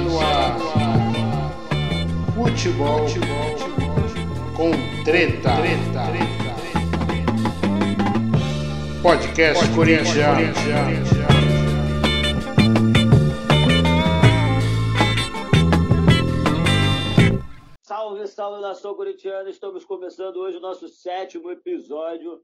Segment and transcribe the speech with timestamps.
[0.00, 0.56] No ar.
[2.34, 3.00] Futebol
[4.54, 4.70] com
[5.04, 5.50] treta.
[9.02, 10.54] Podcast corintiano.
[17.82, 19.50] Salve, salve nação corintiana!
[19.50, 22.40] Estamos começando hoje o nosso sétimo episódio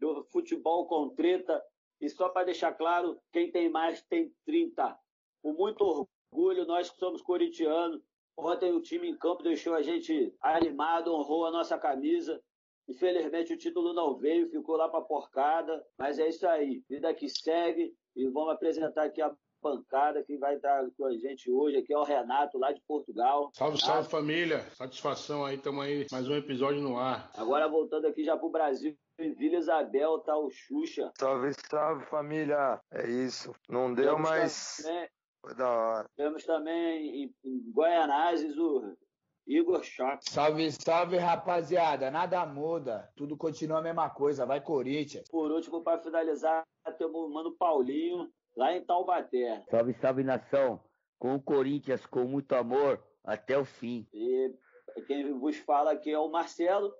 [0.00, 1.62] do Futebol com Treta.
[2.00, 4.98] E só para deixar claro, quem tem mais tem 30.
[5.42, 6.15] Com muito orgulho,
[6.66, 8.02] nós que somos corintianos.
[8.36, 12.40] Ontem o time em campo deixou a gente animado, honrou a nossa camisa.
[12.88, 16.84] Infelizmente o título não veio, ficou lá para porcada, mas é isso aí.
[16.88, 21.50] Vida que segue e vamos apresentar aqui a bancada que vai estar com a gente
[21.50, 23.50] hoje aqui é o Renato lá de Portugal.
[23.54, 23.86] Salve, tá?
[23.86, 24.60] salve família.
[24.74, 27.30] Satisfação aí, estamos aí mais um episódio no ar.
[27.34, 31.10] Agora voltando aqui já pro Brasil, em Vila Isabel tá o Xuxa.
[31.18, 32.78] Salve, salve família.
[32.92, 33.52] É isso.
[33.68, 34.84] Não deu, Temos mas
[35.46, 36.10] foi da hora.
[36.16, 38.96] Temos também em, em Goianazes o
[39.46, 40.28] Igor Choque.
[40.28, 42.10] Salve, salve, rapaziada.
[42.10, 43.08] Nada muda.
[43.14, 44.44] Tudo continua a mesma coisa.
[44.44, 45.28] Vai, Corinthians.
[45.30, 46.64] Por último, para finalizar,
[46.98, 49.64] temos o Mano Paulinho, lá em Taubaté.
[49.70, 50.80] Salve, salve, nação.
[51.16, 54.06] Com o Corinthians, com muito amor, até o fim.
[54.12, 54.52] E
[55.06, 56.92] quem vos fala aqui é o Marcelo.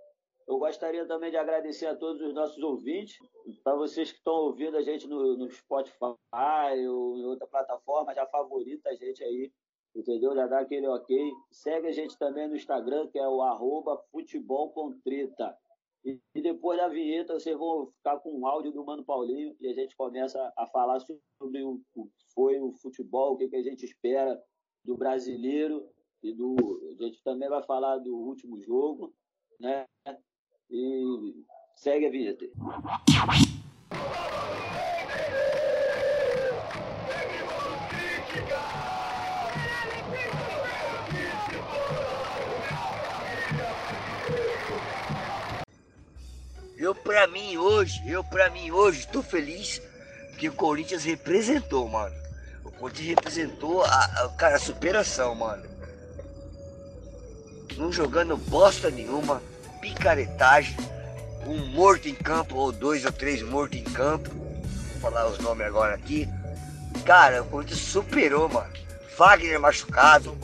[0.48, 3.18] Eu gostaria também de agradecer a todos os nossos ouvintes,
[3.64, 8.26] para vocês que estão ouvindo a gente no, no Spotify ou em outra plataforma, já
[8.26, 9.50] favorita a gente aí
[9.98, 10.34] entendeu?
[10.34, 11.32] Já dá aquele ok.
[11.50, 15.56] Segue a gente também no Instagram, que é o arroba futebol com treta.
[16.04, 19.66] E, e depois da vinheta, vocês vão ficar com um áudio do Mano Paulinho e
[19.66, 23.62] a gente começa a falar sobre o que foi o futebol, o que, que a
[23.62, 24.40] gente espera
[24.84, 25.88] do brasileiro
[26.22, 26.54] e do.
[26.98, 29.12] A gente também vai falar do último jogo,
[29.58, 29.86] né?
[30.70, 31.44] E
[31.76, 32.44] segue a vinheta.
[46.76, 49.80] Eu pra mim hoje, eu pra mim hoje tô feliz
[50.38, 52.14] que o Corinthians representou, mano.
[52.64, 55.64] O Corinthians representou a, a, cara, a superação, mano.
[57.76, 59.42] Não jogando bosta nenhuma,
[59.86, 60.76] picaretagem,
[61.46, 64.30] um morto em campo, ou dois ou três mortos em campo.
[64.30, 66.28] Vou falar os nomes agora aqui.
[67.04, 68.72] Cara, o Corinthians superou, mano.
[69.16, 70.36] Wagner machucado,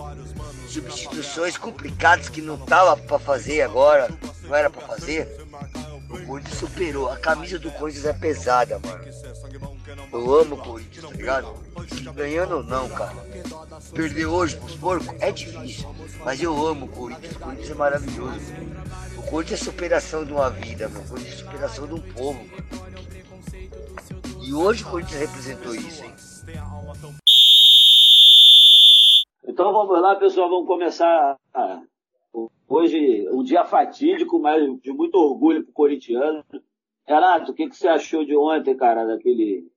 [0.69, 4.09] substituições complicadas que não tava para fazer agora,
[4.45, 5.29] não era para fazer.
[6.09, 7.11] O Corinthians superou.
[7.11, 9.03] A camisa do Corinthians é pesada, mano.
[10.13, 11.55] Eu amo o Corinthians, tá ligado?
[12.15, 13.17] Ganhando ou não, cara.
[13.95, 15.89] Perder hoje pros porcos é difícil.
[16.25, 17.37] Mas eu amo o Corinthians.
[17.37, 18.53] O Corinthians é maravilhoso.
[19.19, 21.05] O Corinthians é superação de uma vida, mano.
[21.05, 22.73] O Corinthians é superação de um povo, mano.
[24.45, 26.13] E hoje o Corinthians representou isso, hein?
[29.47, 30.49] Então vamos lá, pessoal.
[30.49, 31.37] Vamos começar
[32.75, 36.43] Hoje, um dia fatídico, mas de muito orgulho pro corintiano.
[37.07, 39.71] Renato, o que, que você achou de ontem, cara, daquele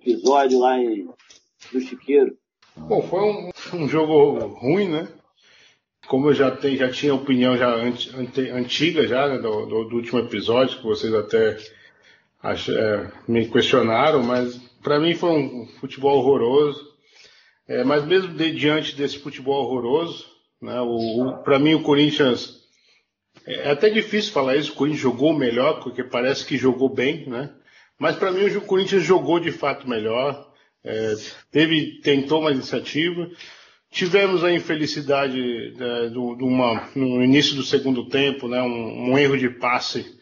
[0.00, 1.08] episódio lá em,
[1.72, 2.36] do Chiqueiro?
[2.76, 5.08] Bom, foi um, um jogo ruim, né?
[6.06, 7.74] Como eu já, tenho, já tinha opinião já
[8.54, 11.58] antiga já né, do, do, do, último episódio, que vocês até
[12.42, 16.88] ach, é, me questionaram, mas para mim foi um futebol horroroso.
[17.66, 20.24] É, mas mesmo de, diante desse futebol horroroso,
[20.62, 20.80] né?
[20.80, 22.56] O, o para mim, o Corinthians.
[23.46, 27.50] É até difícil falar isso, o Corinthians jogou melhor, porque parece que jogou bem, né?
[27.98, 30.52] Mas para mim, o Corinthians jogou de fato melhor,
[30.84, 31.14] é,
[31.50, 33.28] teve, tentou uma iniciativa.
[33.90, 39.18] Tivemos a infelicidade é, do, do uma, no início do segundo tempo, né, um, um
[39.18, 40.18] erro de passe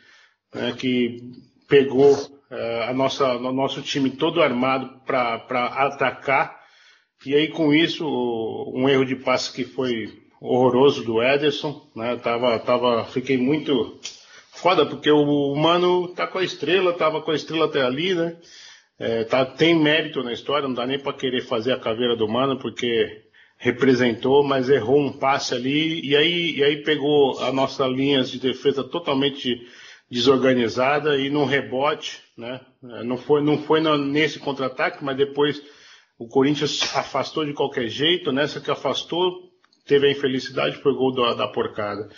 [0.54, 1.32] né, que
[1.69, 2.16] pegou
[2.50, 6.56] é, a nossa, o nosso time todo armado para atacar.
[7.25, 8.06] E aí, com isso,
[8.75, 12.16] um erro de passe que foi horroroso do Ederson, né?
[12.16, 13.98] Tava, tava, fiquei muito
[14.56, 18.37] foda porque o Mano tá com a estrela, tava com a estrela até ali, né?
[18.99, 22.27] É, tá, tem mérito na história, não dá nem para querer fazer a caveira do
[22.27, 23.25] Mano porque
[23.59, 28.39] representou, mas errou um passe ali e aí, e aí pegou a nossa linha de
[28.39, 29.60] defesa totalmente
[30.10, 32.60] desorganizada e num rebote, né?
[32.83, 35.63] É, não foi, não foi nesse contra-ataque, mas depois
[36.19, 39.51] o Corinthians afastou de qualquer jeito, nessa que afastou,
[39.86, 42.09] teve a infelicidade, foi gol da, da porcada.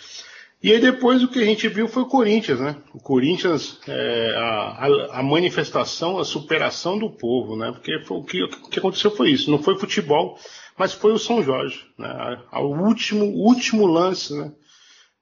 [0.61, 2.75] E aí depois o que a gente viu foi o Corinthians, né?
[2.93, 7.71] O Corinthians, é, a, a, manifestação, a superação do povo, né?
[7.71, 10.37] Porque o, que, o que aconteceu foi isso, não foi futebol,
[10.77, 12.43] mas foi o São Jorge, né?
[12.51, 14.51] O último, último lance, né?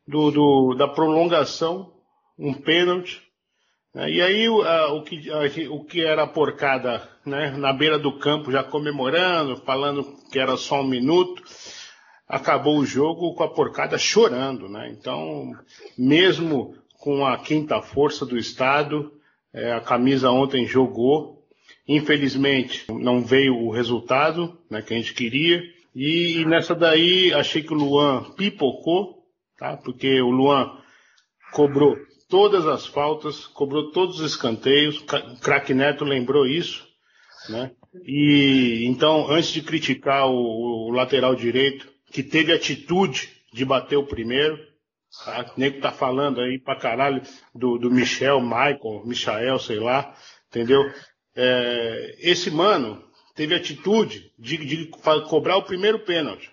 [0.08, 1.94] Do, do, da prolongação,
[2.40, 3.22] um pênalti,
[3.96, 7.98] É, e aí o, a, o, que, a, o que era porcada né, na beira
[7.98, 11.42] do campo já comemorando, falando que era só um minuto,
[12.28, 14.68] acabou o jogo com a porcada chorando.
[14.68, 14.90] Né?
[14.92, 15.54] Então,
[15.98, 19.14] mesmo com a quinta força do Estado,
[19.54, 21.38] é, a camisa ontem jogou.
[21.88, 25.62] Infelizmente, não veio o resultado né, que a gente queria.
[25.96, 29.24] E, e nessa daí, achei que o Luan pipocou,
[29.58, 29.78] tá?
[29.78, 30.78] porque o Luan
[31.54, 31.96] cobrou
[32.30, 35.00] todas as faltas, cobrou todos os escanteios.
[35.00, 36.86] O craque Neto lembrou isso.
[37.50, 37.72] Né?
[38.04, 44.08] E então, antes de criticar o, o lateral direito, que teve atitude de bater o
[44.08, 44.58] primeiro,
[45.24, 45.52] Tá?
[45.56, 47.22] O nego tá falando aí pra caralho
[47.54, 50.16] do, do Michel, Michael, Michael, sei lá,
[50.50, 50.84] entendeu?
[51.36, 53.04] É, esse mano
[53.36, 54.88] teve atitude de, de
[55.30, 56.52] cobrar o primeiro pênalti.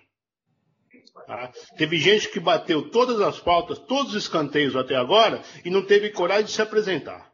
[1.27, 1.51] Tá?
[1.79, 6.11] Teve gente que bateu todas as faltas, todos os escanteios até agora e não teve
[6.11, 7.33] coragem de se apresentar.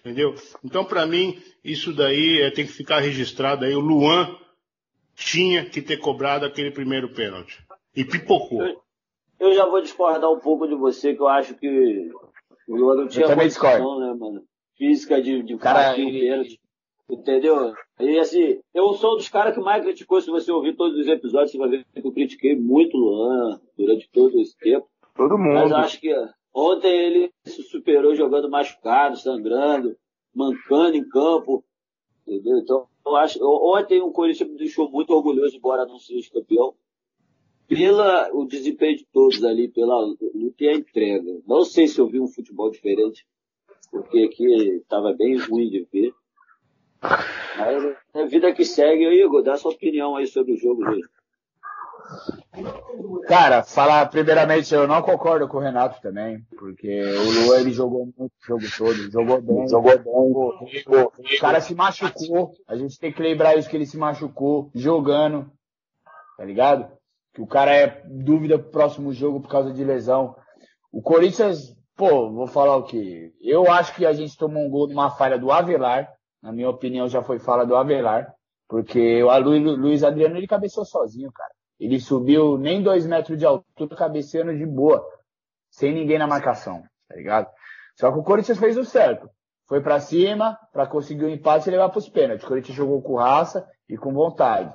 [0.00, 0.34] Entendeu?
[0.64, 3.74] Então, para mim, isso daí é, tem que ficar registrado aí.
[3.74, 4.36] O Luan
[5.16, 7.66] tinha que ter cobrado aquele primeiro pênalti.
[7.94, 8.62] E pipocou.
[9.40, 12.10] Eu já vou discordar um pouco de você, que eu acho que
[12.68, 14.44] o Luan não tinha condição, né, mano?
[14.76, 16.58] Física de, de cara e...
[17.08, 17.72] Entendeu?
[18.00, 21.52] E assim, eu sou dos caras que mais criticou, se você ouvir todos os episódios,
[21.52, 24.88] você vai ver que eu critiquei muito o Luan durante todo esse tempo.
[25.14, 25.54] Todo mundo.
[25.54, 26.12] Mas acho que
[26.52, 29.96] ontem ele se superou jogando machucado, sangrando,
[30.34, 31.64] mancando em campo.
[32.26, 32.58] Entendeu?
[32.58, 33.38] Então, eu acho.
[33.42, 36.74] Ontem o Corinthians me deixou muito orgulhoso, embora não seja campeão
[37.68, 41.40] pela o desempenho de todos ali, pela luta e a entrega.
[41.46, 43.26] Não sei se eu vi um futebol diferente,
[43.90, 44.44] porque aqui
[44.76, 46.14] estava bem ruim de ver.
[47.00, 49.04] Mas é a vida que segue.
[49.04, 51.08] Igor, dá sua opinião aí sobre o jogo hoje.
[53.28, 58.06] Cara, falar primeiramente, eu não concordo com o Renato também, porque o Luan ele jogou
[58.16, 60.04] muito o jogo todo, jogou bem, jogou bem.
[60.86, 65.50] O cara se machucou, a gente tem que lembrar isso que ele se machucou jogando,
[66.38, 66.96] tá ligado?
[67.36, 70.34] que o cara é dúvida pro próximo jogo por causa de lesão.
[70.90, 73.30] O Corinthians, pô, vou falar o quê?
[73.42, 76.10] Eu acho que a gente tomou um gol numa falha do Avelar.
[76.42, 78.32] Na minha opinião, já foi fala do Avelar.
[78.66, 79.38] Porque o
[79.76, 81.50] Luiz Adriano, ele cabeceou sozinho, cara.
[81.78, 85.06] Ele subiu nem dois metros de altura, cabeceando de boa.
[85.70, 87.48] Sem ninguém na marcação, tá ligado?
[87.96, 89.28] Só que o Corinthians fez o certo.
[89.66, 92.44] Foi para cima, para conseguir o um empate e levar pros pênaltis.
[92.44, 94.72] O Corinthians jogou com raça e com vontade.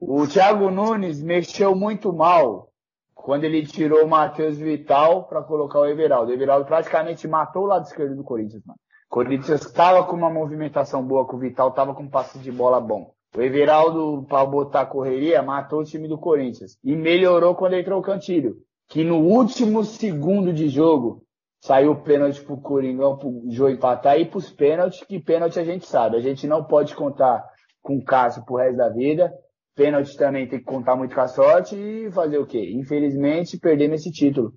[0.00, 2.68] O Thiago Nunes mexeu muito mal
[3.14, 6.30] quando ele tirou o Matheus Vital para colocar o Everaldo.
[6.30, 8.78] O Everaldo praticamente matou o lado esquerdo do Corinthians, mano.
[9.10, 12.52] O Corinthians estava com uma movimentação boa, com o Vital estava com um passe de
[12.52, 13.14] bola bom.
[13.36, 16.78] O Everaldo, para botar correria, matou o time do Corinthians.
[16.82, 18.56] E melhorou quando entrou o Cantilho.
[18.88, 21.22] Que no último segundo de jogo,
[21.60, 25.86] saiu o pênalti pro Coringão, pro Jô empatar e pros pênaltis, que pênalti a gente
[25.86, 26.16] sabe.
[26.16, 27.44] A gente não pode contar
[27.82, 29.32] com o Cássio pro resto da vida.
[29.74, 32.72] Pênalti também tem que contar muito com a sorte e fazer o quê?
[32.74, 34.52] Infelizmente, perder esse título.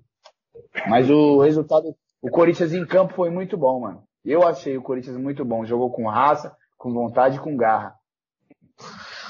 [0.88, 4.02] Mas o resultado, o Corinthians em campo foi muito bom, mano.
[4.24, 5.64] Eu achei o Corinthians muito bom.
[5.64, 7.94] Jogou com raça, com vontade e com garra.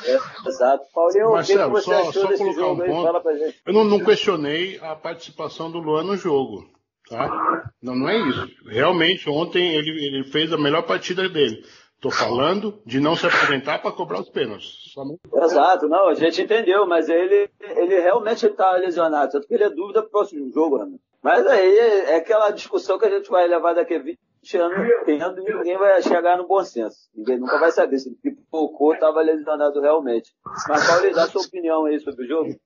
[0.05, 0.85] É, exato.
[0.93, 2.91] Paulinho, Marcelo, o que, você só, achou só desse jogo um aí?
[2.91, 3.61] Fala pra gente.
[3.65, 6.67] Eu não, não, questionei a participação do Luan no jogo.
[7.09, 7.65] Tá?
[7.83, 8.49] Não, não é isso.
[8.67, 11.63] Realmente, ontem ele, ele fez a melhor partida dele.
[12.01, 14.93] Tô falando de não se apresentar para cobrar os pênaltis.
[15.33, 19.71] Exato, não, a gente entendeu, mas ele, ele realmente está lesionado, tanto que ele é
[19.71, 20.97] dúvida pro próximo jogo, né?
[21.23, 24.19] Mas aí é aquela discussão que a gente vai levar daqui a 20
[24.55, 27.09] anos tendo ninguém vai chegar no bom senso.
[27.15, 30.33] Ninguém nunca vai saber se ele pipocou estava lesionado realmente.
[30.69, 32.61] Mas Paulo, dá sua opinião aí sobre o jogo.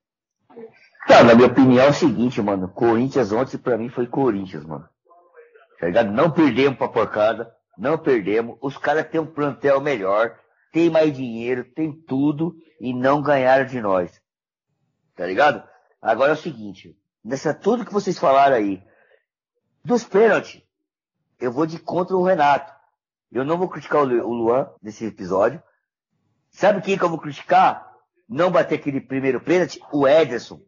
[1.07, 2.69] Cara, na minha opinião é o seguinte, mano.
[2.69, 4.89] Corinthians ontem pra mim foi Corinthians, mano.
[5.79, 6.11] Tá ligado?
[6.11, 8.57] Não perdemos pra porcada não perdemos.
[8.61, 10.39] Os caras têm um plantel melhor,
[10.73, 14.21] tem mais dinheiro, tem tudo e não ganharam de nós.
[15.15, 15.67] Tá ligado?
[16.01, 18.83] Agora é o seguinte, nessa tudo que vocês falaram aí,
[19.85, 20.63] dos pênaltis,
[21.41, 22.73] eu vou de contra o Renato.
[23.31, 25.63] Eu não vou criticar o Luan nesse episódio.
[26.51, 27.93] Sabe quem que eu vou criticar?
[28.29, 29.81] Não bater aquele primeiro pênalti?
[29.93, 30.61] O Ederson.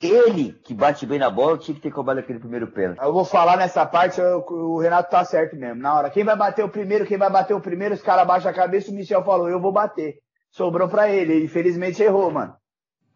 [0.00, 3.00] Ele, que bate bem na bola, tinha que ter cobrado aquele primeiro pênalti.
[3.00, 5.80] Eu vou falar nessa parte, eu, o Renato tá certo mesmo.
[5.80, 8.50] Na hora, quem vai bater o primeiro, quem vai bater o primeiro, os caras baixam
[8.50, 10.18] a cabeça, o Michel falou, eu vou bater.
[10.50, 12.54] Sobrou pra ele, infelizmente errou, mano.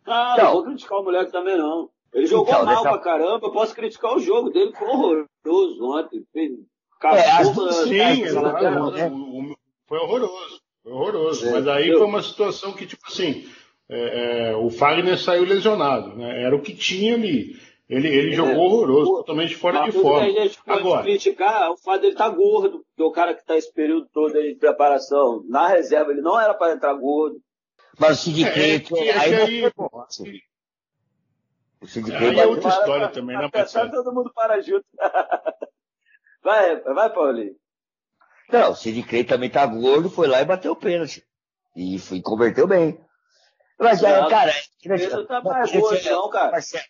[0.07, 1.91] Ah, então, não vou criticar o moleque também não.
[2.13, 2.91] Ele jogou então, mal dessa...
[2.91, 6.25] pra caramba, eu posso criticar o jogo dele, foi horroroso ontem.
[6.33, 6.53] Fez...
[7.05, 7.45] É,
[7.85, 8.29] sim, é,
[9.87, 10.61] foi horroroso.
[10.83, 11.49] Foi horroroso.
[11.49, 11.99] É, Mas aí eu...
[11.99, 13.49] foi uma situação que, tipo assim,
[13.89, 16.43] é, é, o Fagner saiu lesionado, né?
[16.43, 17.57] Era o que tinha ali.
[17.89, 20.27] Ele, ele é, jogou horroroso, totalmente fora de forma.
[20.27, 23.41] A gente pode Agora, criticar o fato dele estar tá gordo, porque o cara que
[23.41, 27.41] está esse período todo aí de preparação na reserva, ele não era para entrar gordo.
[27.99, 30.39] Mas o Sid É, é que- aí, é foi bom, assim.
[31.81, 33.91] O Sid Aí Clay é outra história também, né, parceiro?
[33.91, 34.85] todo mundo para junto.
[36.43, 37.55] vai, vai, Paulinho.
[38.51, 41.23] Não, o Sid Clay também tá gordo, foi lá e bateu o pênalti.
[41.77, 42.99] E foi, converteu bem.
[43.79, 44.53] Mas, é, Não, cara...
[44.85, 46.51] Ele não tá mais gordo, é- não, cara.
[46.53, 46.85] Marcelo,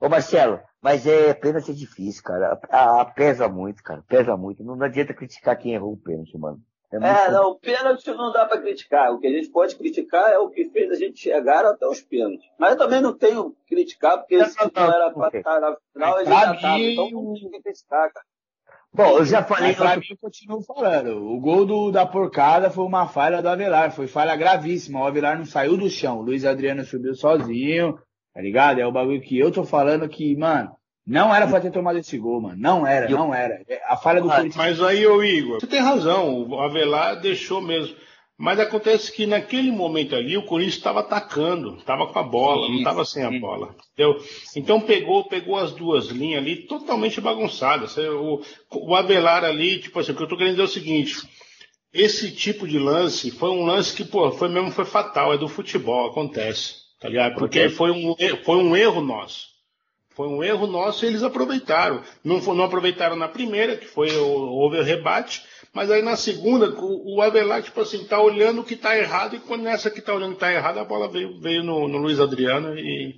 [0.00, 2.60] ô Marcelo, mas é pênalti é difícil, cara.
[2.70, 4.02] Ah, pesa muito, cara.
[4.06, 4.62] Pesa muito.
[4.64, 6.60] Não adianta criticar quem errou o pênalti, mano.
[6.92, 9.12] É, É, não, o pênalti não dá para criticar.
[9.12, 12.00] O que a gente pode criticar é o que fez a gente chegar até os
[12.00, 12.48] pênaltis.
[12.58, 15.38] Mas eu também não tenho que criticar, porque Não, se não, não, não, era para
[15.38, 18.26] estar na final, ele Pra já Então não tem que criticar, cara.
[18.96, 21.22] Bom, eu já falei Mas pra mim, eu continuo falando.
[21.30, 23.92] O gol do, da porcada foi uma falha do Avelar.
[23.92, 25.00] Foi falha gravíssima.
[25.00, 26.18] O Avelar não saiu do chão.
[26.18, 27.98] O Luiz Adriano subiu sozinho.
[28.34, 28.80] Tá ligado?
[28.80, 30.70] É o bagulho que eu tô falando que, mano,
[31.06, 32.56] não era pra ter tomado esse gol, mano.
[32.58, 33.60] Não era, não era.
[33.68, 34.56] É, A falha do Ah, Corinthians.
[34.56, 37.94] Mas aí, ô Igor, você tem razão, o Avelar deixou mesmo.
[38.38, 42.76] Mas acontece que naquele momento ali o Corinthians estava atacando, estava com a bola, não
[42.76, 43.40] estava sem a isso.
[43.40, 43.74] bola.
[43.94, 44.22] Entendeu?
[44.54, 47.96] Então pegou, pegou as duas linhas ali totalmente bagunçadas.
[47.96, 51.16] O, o Avelar ali, tipo assim, o que eu tô querendo dizer é o seguinte.
[51.94, 55.48] Esse tipo de lance foi um lance que, pô, foi mesmo foi fatal, é do
[55.48, 56.74] futebol, acontece.
[57.00, 57.36] Tá ligado?
[57.36, 58.14] Porque foi um,
[58.44, 59.46] foi um erro nosso.
[60.16, 62.02] Foi um erro nosso e eles aproveitaram.
[62.24, 65.42] Não, não aproveitaram na primeira, que foi houve o rebate,
[65.76, 69.36] mas aí na segunda, o, o Avelar, tipo assim, tá olhando o que tá errado,
[69.36, 71.86] e quando nessa que tá olhando o que tá errado, a bola veio, veio no,
[71.86, 73.14] no Luiz Adriano e.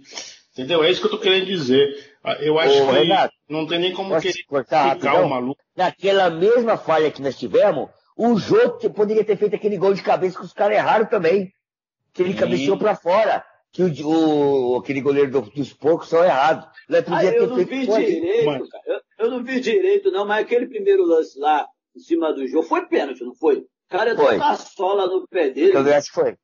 [0.53, 0.83] Entendeu?
[0.83, 1.87] É isso que eu tô querendo dizer.
[2.25, 5.27] Ah, Eu acho Ô, que Renato, não tem nem como querer cortar ficar rapidão?
[5.27, 5.63] o maluco.
[5.77, 10.03] Naquela mesma falha que nós tivemos, o Jô te- poderia ter feito aquele gol de
[10.03, 11.53] cabeça que os caras erraram também.
[12.13, 12.39] Que ele Sim.
[12.41, 13.45] cabeceou pra fora.
[13.73, 16.65] Que o, o- aquele goleiro do- dos porcos são errados.
[17.07, 18.83] Ah, eu ter não feito vi direito, cara.
[18.87, 21.65] Eu, eu não vi direito, não, mas aquele primeiro lance lá,
[21.99, 23.57] em cima do jogo, foi pênalti, não foi?
[23.59, 24.37] O cara entrou Foi.
[24.39, 25.73] com a sola no pé dele.
[25.73, 26.37] Também acho que foi.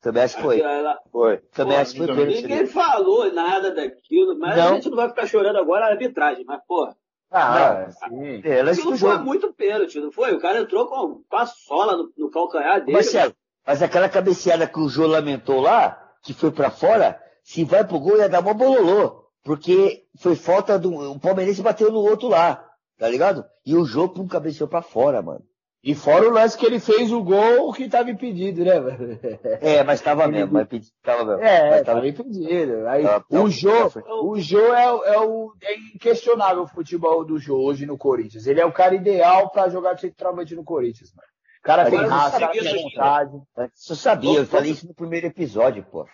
[0.00, 0.60] Também acho que foi.
[0.60, 0.98] Lá.
[1.10, 1.36] Foi.
[1.54, 2.42] Também acho que foi pênalti.
[2.42, 4.74] Ninguém falou nada daquilo, mas a Não.
[4.74, 6.94] gente não vai ficar chorando agora a arbitragem, mas, porra,
[7.30, 8.42] Ah, sim.
[8.44, 10.32] é, lance aquilo foi muito pênalti, não foi?
[10.34, 12.92] O cara entrou com, com a sola no, no calcanhar dele.
[12.92, 13.32] Marcelo,
[13.66, 17.98] mas aquela cabeceada que o Jô lamentou lá, que foi pra fora, se vai pro
[18.00, 19.22] gol ia dar mó bololô.
[19.44, 20.94] Porque foi falta do.
[20.94, 22.64] O palmeirense bateu no outro lá,
[23.02, 23.44] tá ligado?
[23.66, 25.42] E o Jô pum, cabeceou pra fora, mano.
[25.84, 29.18] E fora o lance que ele fez o gol que tava impedido, né, velho?
[29.60, 31.42] É, mas tava mesmo, mas pedi- tava mesmo.
[31.42, 32.86] É, mas tava impedido.
[32.86, 37.24] Aí, Tava- o Jô, tava- o Jô é, o- é o é inquestionável o futebol
[37.24, 38.46] do Jô hoje no Corinthians.
[38.46, 41.26] Ele é o cara ideal pra jogar centralmente no Corinthians, mano.
[41.58, 43.32] O cara tem raça, tem vontade.
[43.56, 46.06] Eu sabia, eu falei isso no primeiro episódio, pô.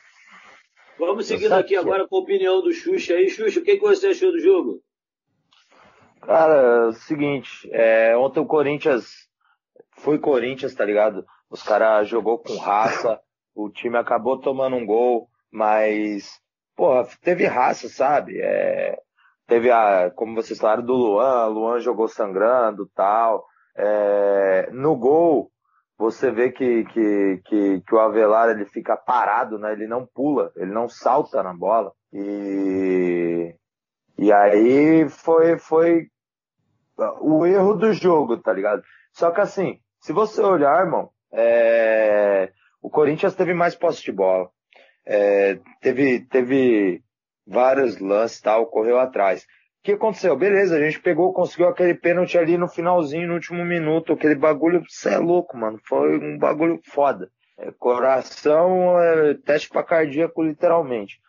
[0.99, 3.29] Vamos seguindo aqui agora com a opinião do Xuxa aí.
[3.29, 4.81] Xuxa, o que, que você achou do jogo?
[6.23, 9.29] Cara, é o seguinte, é, ontem o Corinthians
[9.99, 11.25] foi Corinthians, tá ligado?
[11.51, 13.21] Os caras jogou com raça,
[13.55, 16.41] o time acabou tomando um gol, mas,
[16.77, 18.41] porra, teve raça, sabe?
[18.41, 18.99] É,
[19.47, 23.45] teve a, como vocês falaram, do Luan, Luan jogou sangrando tal.
[23.77, 25.51] É, no gol,
[25.97, 29.73] você vê que, que, que, que o Avelar ele fica parado, né?
[29.73, 31.93] Ele não pula, ele não salta na bola.
[32.13, 33.48] E,
[34.19, 36.09] e aí foi, foi
[37.21, 38.83] o erro do jogo, tá ligado?
[39.13, 42.51] Só que assim, se você olhar, irmão, é,
[42.83, 44.51] o Corinthians teve mais posse de bola.
[45.07, 47.03] É, teve, teve
[47.47, 49.43] vários lances tal, correu atrás.
[49.43, 50.37] O que aconteceu?
[50.37, 54.83] Beleza, a gente pegou, conseguiu aquele pênalti ali no finalzinho, no último minuto, aquele bagulho,
[54.87, 55.79] você é louco, mano.
[55.85, 57.31] Foi um bagulho foda.
[57.57, 61.21] É, coração, é, teste pra cardíaco, literalmente.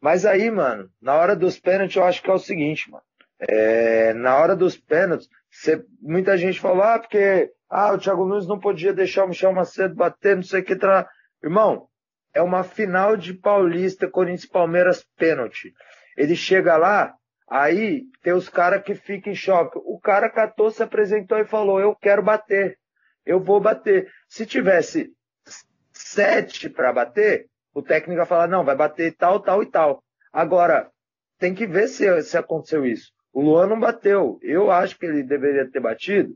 [0.00, 3.04] Mas aí, mano, na hora dos pênaltis, eu acho que é o seguinte, mano.
[3.38, 5.28] É, na hora dos pênaltis,
[6.00, 9.94] muita gente falou, ah, porque ah, o Thiago Nunes não podia deixar o Michel Macedo
[9.94, 10.76] bater, não sei o que.
[10.76, 11.08] Tra...
[11.42, 11.88] Irmão,
[12.32, 15.72] é uma final de Paulista, Corinthians Palmeiras, pênalti.
[16.16, 17.14] Ele chega lá,
[17.48, 19.78] aí tem os caras que ficam em choque.
[19.84, 22.78] O cara catou, se apresentou e falou, eu quero bater,
[23.24, 24.10] eu vou bater.
[24.28, 25.10] Se tivesse
[25.92, 30.02] sete para bater, o técnico vai falar, não, vai bater tal, tal e tal.
[30.32, 30.90] Agora,
[31.38, 33.12] tem que ver se, se aconteceu isso.
[33.34, 34.38] O Luan não bateu.
[34.40, 36.34] Eu acho que ele deveria ter batido.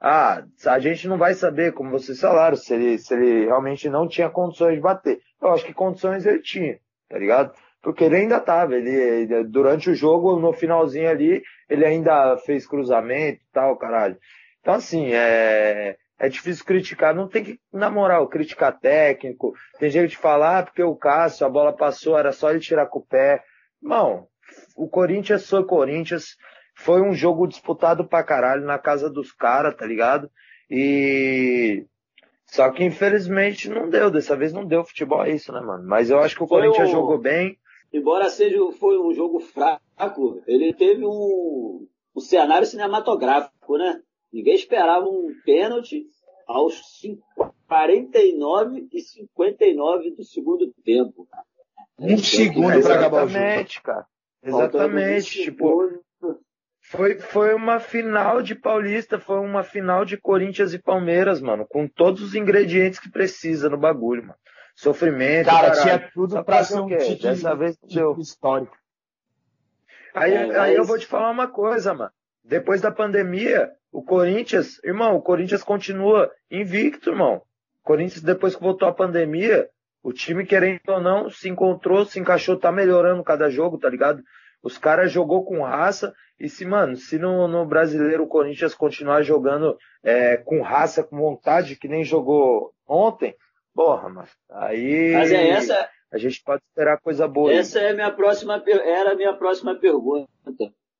[0.00, 4.06] Ah, a gente não vai saber, como vocês falaram, se ele, se ele realmente não
[4.06, 5.18] tinha condições de bater.
[5.42, 6.78] Eu acho que condições ele tinha,
[7.08, 7.52] tá ligado?
[7.82, 12.64] Porque ele ainda tava, ele, ele- durante o jogo, no finalzinho ali, ele ainda fez
[12.64, 14.16] cruzamento e tal, caralho.
[14.60, 19.52] Então, assim, é, é difícil criticar, não tem que, na moral, criticar técnico.
[19.78, 22.86] Tem gente que fala, ah, porque o Cássio, a bola passou, era só ele tirar
[22.86, 23.42] com o pé.
[23.82, 24.26] Irmão,
[24.74, 26.36] o Corinthians foi Corinthians,
[26.74, 30.30] foi um jogo disputado pra caralho na casa dos caras, tá ligado?
[30.70, 31.84] E
[32.46, 35.84] só que infelizmente não deu, dessa vez não deu futebol é isso, né, mano?
[35.86, 37.58] Mas eu acho que o foi Corinthians jogou bem.
[37.92, 44.00] Embora seja foi um jogo fraco, ele teve um, um cenário cinematográfico, né?
[44.36, 46.04] Ninguém esperava um pênalti
[46.46, 46.78] aos
[47.66, 51.26] 49 e 59 do segundo tempo.
[51.98, 53.38] Um segundo para acabar o jogo.
[53.38, 54.06] Exatamente, cara.
[54.42, 55.42] Exatamente.
[55.42, 56.02] Tipo,
[56.82, 61.88] foi, foi uma final de Paulista, foi uma final de Corinthians e Palmeiras, mano, com
[61.88, 64.38] todos os ingredientes que precisa no bagulho, mano.
[64.74, 65.46] Sofrimento.
[65.46, 65.82] Cara, caralho.
[65.82, 68.14] tinha tudo pra ser um título, Dessa vez deu.
[68.18, 68.76] histórico.
[70.14, 72.12] Aí, é, aí eu vou te falar uma coisa, mano.
[72.46, 77.36] Depois da pandemia, o Corinthians, irmão, o Corinthians continua invicto, irmão.
[77.80, 79.70] O Corinthians, depois que voltou a pandemia,
[80.02, 84.22] o time, querendo ou não, se encontrou, se encaixou, tá melhorando cada jogo, tá ligado?
[84.62, 86.12] Os caras jogou com raça.
[86.38, 91.16] E se, mano, se no, no brasileiro o Corinthians continuar jogando é, com raça, com
[91.16, 93.34] vontade, que nem jogou ontem,
[93.74, 94.28] porra, mano.
[94.50, 95.12] Aí.
[95.14, 95.88] Mas é essa.
[96.12, 97.50] A gente pode esperar coisa boa.
[97.50, 100.28] Essa é a minha próxima, era a minha próxima pergunta.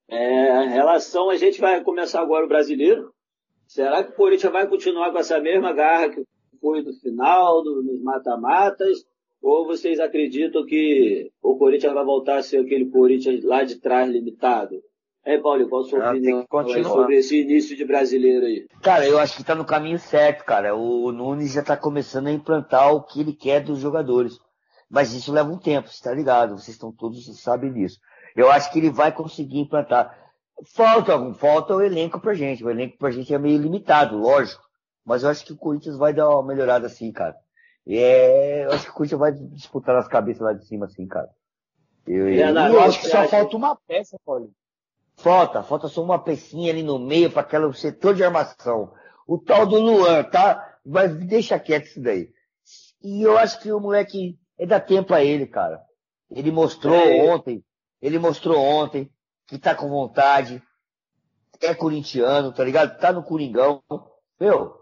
[0.08, 3.12] É, a relação, a gente vai começar agora o brasileiro.
[3.66, 6.22] Será que o Corinthians vai continuar com essa mesma garra que
[6.60, 9.04] foi do final, do, nos mata-matas?
[9.42, 14.08] Ou vocês acreditam que o Corinthians vai voltar a ser aquele Corinthians lá de trás
[14.08, 14.80] limitado?
[15.24, 16.46] É, Paulo, qual a sua ah, opinião
[16.84, 18.64] sobre esse início de brasileiro aí?
[18.80, 20.76] Cara, eu acho que tá no caminho certo, cara.
[20.76, 24.38] O Nunes já tá começando a implantar o que ele quer dos jogadores.
[24.88, 26.56] Mas isso leva um tempo, você tá ligado?
[26.56, 27.98] Vocês estão todos sabem disso.
[28.36, 30.16] Eu acho que ele vai conseguir implantar.
[30.74, 32.62] Falta, falta o elenco pra gente.
[32.62, 34.62] O elenco pra gente é meio limitado, lógico.
[35.04, 37.36] Mas eu acho que o Corinthians vai dar uma melhorada assim, cara.
[37.86, 41.30] É, eu acho que o Corinthians vai disputar nas cabeças lá de cima, assim, cara.
[42.06, 44.50] Eu, eu, eu acho que só falta uma peça, Paulo.
[45.16, 48.92] Falta, falta só uma pecinha ali no meio para aquele setor de armação.
[49.26, 50.78] O tal do Luan, tá?
[50.84, 52.30] Mas deixa quieto isso daí.
[53.02, 55.80] E eu acho que o moleque é dá tempo a ele, cara.
[56.30, 57.32] Ele mostrou é.
[57.32, 57.64] ontem,
[58.00, 59.10] ele mostrou ontem
[59.46, 60.62] que tá com vontade,
[61.60, 62.98] é corintiano, tá ligado?
[62.98, 63.82] Tá no Coringão.
[64.38, 64.74] Meu,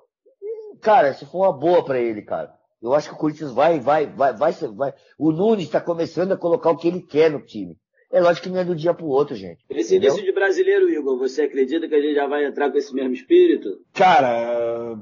[0.81, 2.53] cara, isso foi uma boa para ele, cara.
[2.83, 4.95] Eu acho que o Corinthians vai, vai, vai, vai, vai.
[5.19, 7.79] O Nunes está começando a colocar o que ele quer no time.
[8.13, 9.65] É lógico que não é do dia pro outro, gente.
[9.69, 10.11] Esse entendeu?
[10.11, 13.13] início de brasileiro, Igor, você acredita que a gente já vai entrar com esse mesmo
[13.13, 13.81] espírito?
[13.93, 14.97] Cara,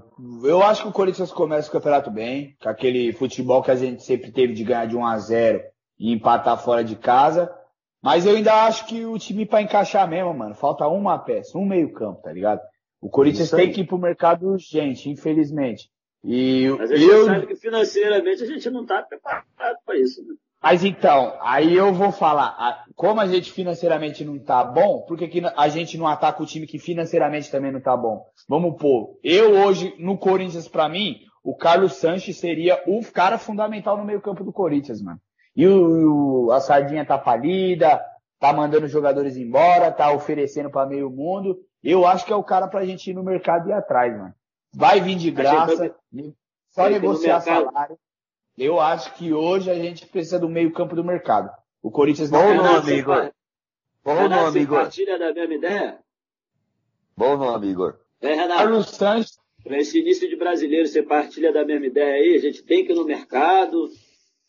[0.45, 4.03] eu acho que o Corinthians começa o campeonato bem, com aquele futebol que a gente
[4.03, 5.61] sempre teve de ganhar de 1 a 0
[5.99, 7.53] e empatar fora de casa.
[8.03, 11.65] Mas eu ainda acho que o time para encaixar mesmo, mano, falta uma peça, um
[11.65, 12.61] meio campo, tá ligado?
[13.01, 15.89] O Corinthians tem que ir pro mercado urgente, infelizmente.
[16.25, 17.27] E Mas a gente eu...
[17.27, 20.23] sabe que financeiramente a gente não está preparado para isso.
[20.23, 20.35] Né?
[20.63, 25.27] Mas então, aí eu vou falar, como a gente financeiramente não tá bom, por que,
[25.27, 28.25] que a gente não ataca o time que financeiramente também não tá bom?
[28.49, 33.97] Vamos pôr, eu hoje no Corinthians, para mim, o Carlos Sanches seria o cara fundamental
[33.97, 35.21] no meio campo do Corinthians, mano.
[35.55, 38.03] E o, o a Sardinha tá falida,
[38.39, 41.59] tá mandando jogadores embora, tá oferecendo para meio mundo.
[41.83, 44.35] Eu acho que é o cara pra gente ir no mercado e ir atrás, mano.
[44.75, 45.95] Vai vir de graça,
[46.71, 47.99] só negociar salário.
[48.57, 51.51] Eu acho que hoje a gente precisa do meio campo do mercado.
[51.83, 53.33] O Corinthians não Bom nome, Igor.
[54.05, 54.79] Bom nome, Igor.
[54.81, 55.99] Partilha da mesma ideia?
[57.17, 57.97] Bom nome, Igor.
[58.21, 58.59] É, Renato.
[58.59, 58.99] Carlos.
[59.63, 62.37] Para esse início de brasileiro, você partilha da mesma ideia aí?
[62.37, 63.89] A gente tem que ir no mercado,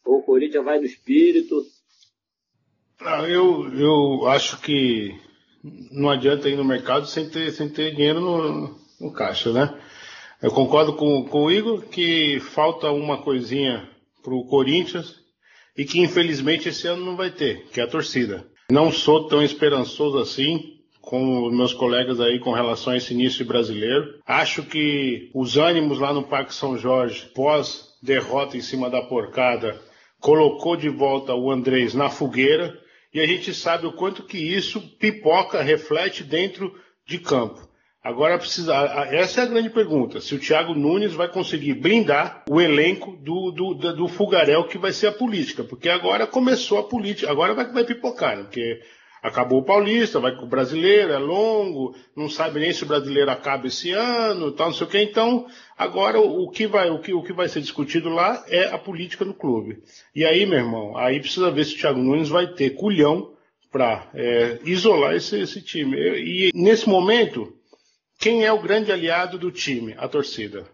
[0.06, 1.64] ou o Corinthians vai no espírito?
[3.02, 5.16] Não, eu, eu acho que
[5.92, 9.78] não adianta ir no mercado sem ter, sem ter dinheiro no, no caixa, né?
[10.42, 13.90] Eu concordo com, com o Igor que falta uma coisinha
[14.22, 15.16] para o Corinthians
[15.78, 18.46] e que infelizmente esse ano não vai ter, que é a torcida.
[18.70, 24.20] Não sou tão esperançoso assim com meus colegas aí com relação a esse início brasileiro.
[24.26, 29.80] Acho que os ânimos lá no Parque São Jorge, pós derrota em cima da porcada,
[30.24, 32.80] colocou de volta o Andrés na fogueira
[33.14, 36.74] e a gente sabe o quanto que isso pipoca, reflete dentro
[37.06, 37.68] de campo.
[38.02, 38.74] Agora precisa.
[39.12, 40.22] Essa é a grande pergunta.
[40.22, 44.78] Se o Thiago Nunes vai conseguir blindar o elenco do, do, do, do Fugarel, que
[44.78, 45.64] vai ser a política.
[45.64, 47.30] Porque agora começou a política.
[47.30, 48.44] Agora vai, vai pipocar, né?
[48.44, 48.82] Porque
[49.24, 53.32] acabou o Paulista, vai com o brasileiro, é longo, não sabe nem se o brasileiro
[53.32, 55.02] acaba esse ano, tal, não sei o que.
[55.02, 58.78] Então, agora o, que vai, o que, o que vai ser discutido lá é a
[58.78, 59.82] política do clube.
[60.14, 63.34] E aí, meu irmão, aí precisa ver se o Thiago Nunes vai ter culhão
[63.72, 65.98] para é, isolar esse, esse time.
[65.98, 67.52] E nesse momento
[68.24, 69.96] quem é o grande aliado do time?
[69.98, 70.66] A torcida.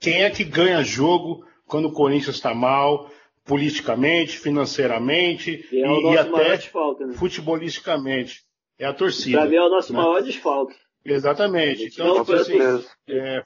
[0.00, 3.10] Quem é que ganha jogo quando o Corinthians está mal,
[3.46, 7.14] politicamente, financeiramente é e, e até falta, né?
[7.14, 8.46] futebolisticamente?
[8.78, 9.38] é a torcida.
[9.38, 9.98] Pra mim é o nosso né?
[9.98, 10.74] maior desfalque.
[11.04, 11.84] Exatamente.
[11.84, 12.58] Então, Não, tipo assim,
[13.08, 13.42] é,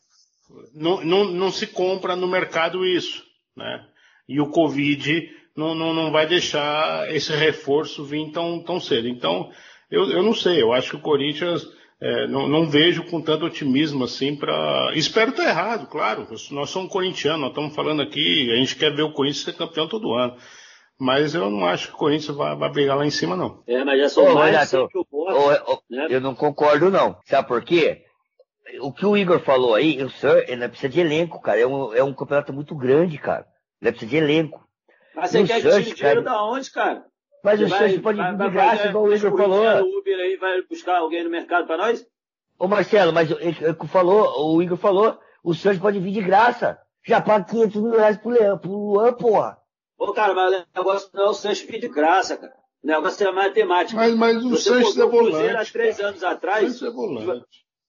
[0.75, 3.23] não, não, não se compra no mercado isso,
[3.57, 3.87] né?
[4.29, 9.09] E o Covid não, não, não vai deixar esse reforço vir tão, tão cedo.
[9.09, 9.51] Então,
[9.91, 11.67] eu, eu não sei, eu acho que o Corinthians
[12.01, 14.93] é, não, não vejo com tanto otimismo assim para.
[14.95, 16.27] Espero estar errado, claro.
[16.51, 19.87] Nós somos corintianos, nós estamos falando aqui, a gente quer ver o Corinthians ser campeão
[19.87, 20.37] todo ano.
[20.99, 23.63] Mas eu não acho que o Corinthians vai, vai brigar lá em cima, não.
[23.67, 25.75] É, mas já são Ô, mais Renato, 100 mil Ô, mortos.
[25.75, 26.07] ô, né?
[26.11, 27.19] Eu não concordo, não.
[27.25, 28.03] Sabe por quê?
[28.81, 31.59] O que o Igor falou aí, o Sir, ele precisa de elenco, cara.
[31.59, 33.47] É um, é um campeonato muito grande, cara.
[33.81, 34.63] Ele precisa de elenco.
[35.15, 36.37] Mas você no quer que tire dinheiro cara.
[36.37, 37.05] da onde, cara?
[37.43, 39.83] Mas o Sir pode vir de graça, igual o Igor falou.
[39.83, 42.07] O Uber aí vai buscar alguém no mercado pra nós?
[42.59, 43.57] Ô Marcelo, mas ele,
[43.89, 46.79] falou, o Igor falou, o Santos pode vir de graça.
[47.07, 49.57] Já paga 500 mil reais pro Leão, pro Luan, porra.
[49.99, 52.53] Ô, cara, mas o negócio não é o Sanches vir de graça, cara.
[52.83, 53.97] O negócio é matemática.
[53.99, 55.73] Mas, mas o Você Sanches é o Cruzeiro há volante.
[55.73, 56.65] três anos O atrás.
[56.65, 57.47] Sanches é volante.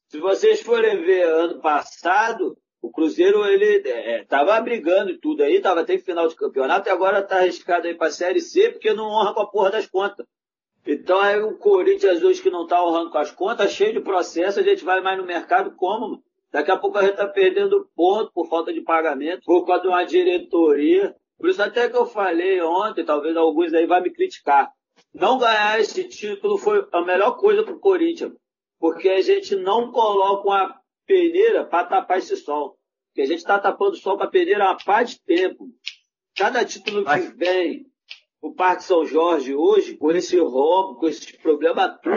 [0.08, 5.62] Se vocês forem ver ano passado, o Cruzeiro ele é, tava brigando e tudo aí,
[5.62, 8.94] tava até em final de campeonato e agora tá arriscado aí pra Série C porque
[8.94, 10.26] não honra com a porra das contas.
[10.86, 14.60] Então aí o Corinthians hoje que não tá honrando com as contas, cheio de processo,
[14.60, 16.10] a gente vai mais no mercado como?
[16.10, 16.24] mano?
[16.52, 19.88] Daqui a pouco a gente tá perdendo ponto por falta de pagamento, por causa de
[19.88, 21.15] uma diretoria.
[21.38, 24.70] Por isso até que eu falei ontem, talvez alguns aí vão me criticar.
[25.13, 28.34] Não ganhar esse título foi a melhor coisa pro Corinthians.
[28.80, 30.81] Porque a gente não coloca uma
[31.12, 32.78] peneira para tapar esse sol.
[33.10, 35.67] Porque a gente está tapando o sol com a peneira há de tempo.
[36.36, 37.86] Cada título que vem
[38.41, 42.15] o Parque São Jorge hoje, com esse roubo, com esse problema tudo,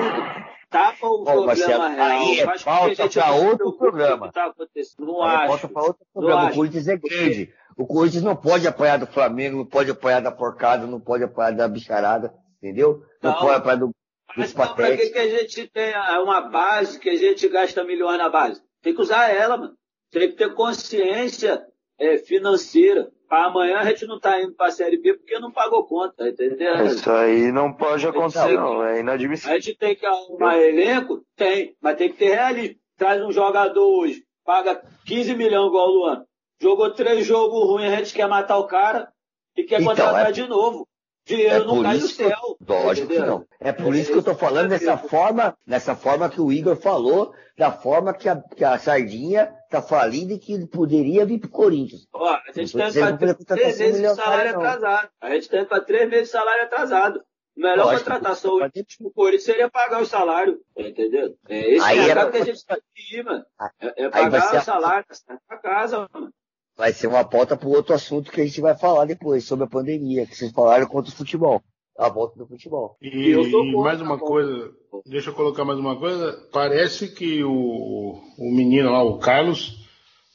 [0.70, 2.06] tapa o Ô, problema real.
[2.10, 4.32] aí é Faz com pauta que a gente pra não se outro programa.
[4.32, 4.54] tá.
[5.00, 5.46] Não Aí acho.
[5.48, 6.40] volta pra outro programa.
[6.42, 6.52] acho.
[6.52, 7.52] O Corinthians é grande.
[7.76, 11.50] O Corinthians não pode apanhar do Flamengo, não pode apanhar da porcada, não pode apanhar
[11.50, 13.02] da bicharada, entendeu?
[13.20, 13.38] Não, Não.
[13.40, 13.94] pode apanhar do, dos
[14.36, 18.28] Mas pra que, que a gente tem uma base, que a gente gasta milhões na
[18.28, 18.62] base?
[18.84, 19.74] Tem que usar ela, mano.
[20.12, 21.64] Tem que ter consciência
[21.98, 23.10] é, financeira.
[23.28, 26.28] Pra amanhã a gente não tá indo pra Série B porque não pagou conta, tá
[26.28, 26.84] entendendo?
[26.84, 28.84] Isso aí não pode acontecer, Não.
[28.84, 29.54] É A inadmissível.
[29.60, 31.24] gente tem que arrumar elenco?
[31.34, 32.76] Tem, mas tem que ter realismo.
[32.96, 36.24] Traz um jogador hoje, paga 15 milhões igual o Luan.
[36.60, 39.08] Jogou três jogos ruins, a gente quer matar o cara
[39.56, 40.86] e quer Então, contratar é- de novo.
[41.26, 42.38] Dinheiro é não cai do eu- céu.
[42.68, 43.46] Lógico que não.
[43.60, 47.32] É por isso que eu tô falando dessa forma, dessa forma que o Igor falou,
[47.56, 51.48] da forma que a, que a Sardinha tá falida e que ele poderia vir pro
[51.48, 52.06] Corinthians.
[52.12, 54.60] Ó, a gente tem para que ele três tá meses de salário não.
[54.60, 55.08] atrasado.
[55.20, 57.22] A gente tem para três meses de salário atrasado.
[57.56, 58.10] Melhor Lógico.
[58.10, 60.58] contratação hoje pro Corinthians seria pagar o salário.
[60.76, 61.36] Entendeu?
[61.48, 63.44] É esse Aí mercado era- que a gente tem que ir, mano.
[63.80, 66.30] É, é pagar o a- salário, tá pra casa, mano.
[66.76, 69.68] Vai ser uma pauta pro outro assunto que a gente vai falar depois, sobre a
[69.68, 71.62] pandemia, que vocês falaram contra o futebol.
[71.96, 72.96] A volta do futebol.
[73.00, 74.72] E, e mais uma coisa,
[75.06, 76.48] deixa eu colocar mais uma coisa.
[76.52, 79.86] Parece que o, o menino lá, o Carlos,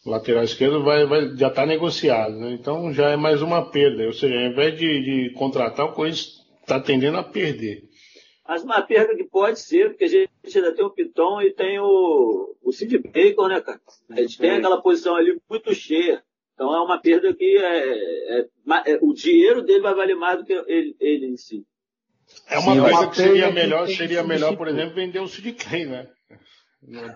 [0.06, 2.54] lateral esquerdo, vai, vai, já está negociado, né?
[2.54, 4.06] Então já é mais uma perda.
[4.06, 7.84] Ou seja, ao invés de, de contratar, o Corinthians está tendendo a perder.
[8.48, 11.78] Mas uma perda que pode ser, porque a gente ainda tem o Piton e tem
[11.80, 13.82] o, o Sid Bacon, né, cara?
[14.10, 16.24] A gente tem aquela posição ali muito cheia.
[16.60, 20.40] Então é uma perda que é, é- ma- é- o dinheiro dele vai valer mais
[20.40, 21.64] do que ele, ele em si.
[22.50, 25.28] É uma Sim, coisa uma que seria melhor, que seria melhor, por exemplo, vender o
[25.28, 26.10] Sid Clay, né?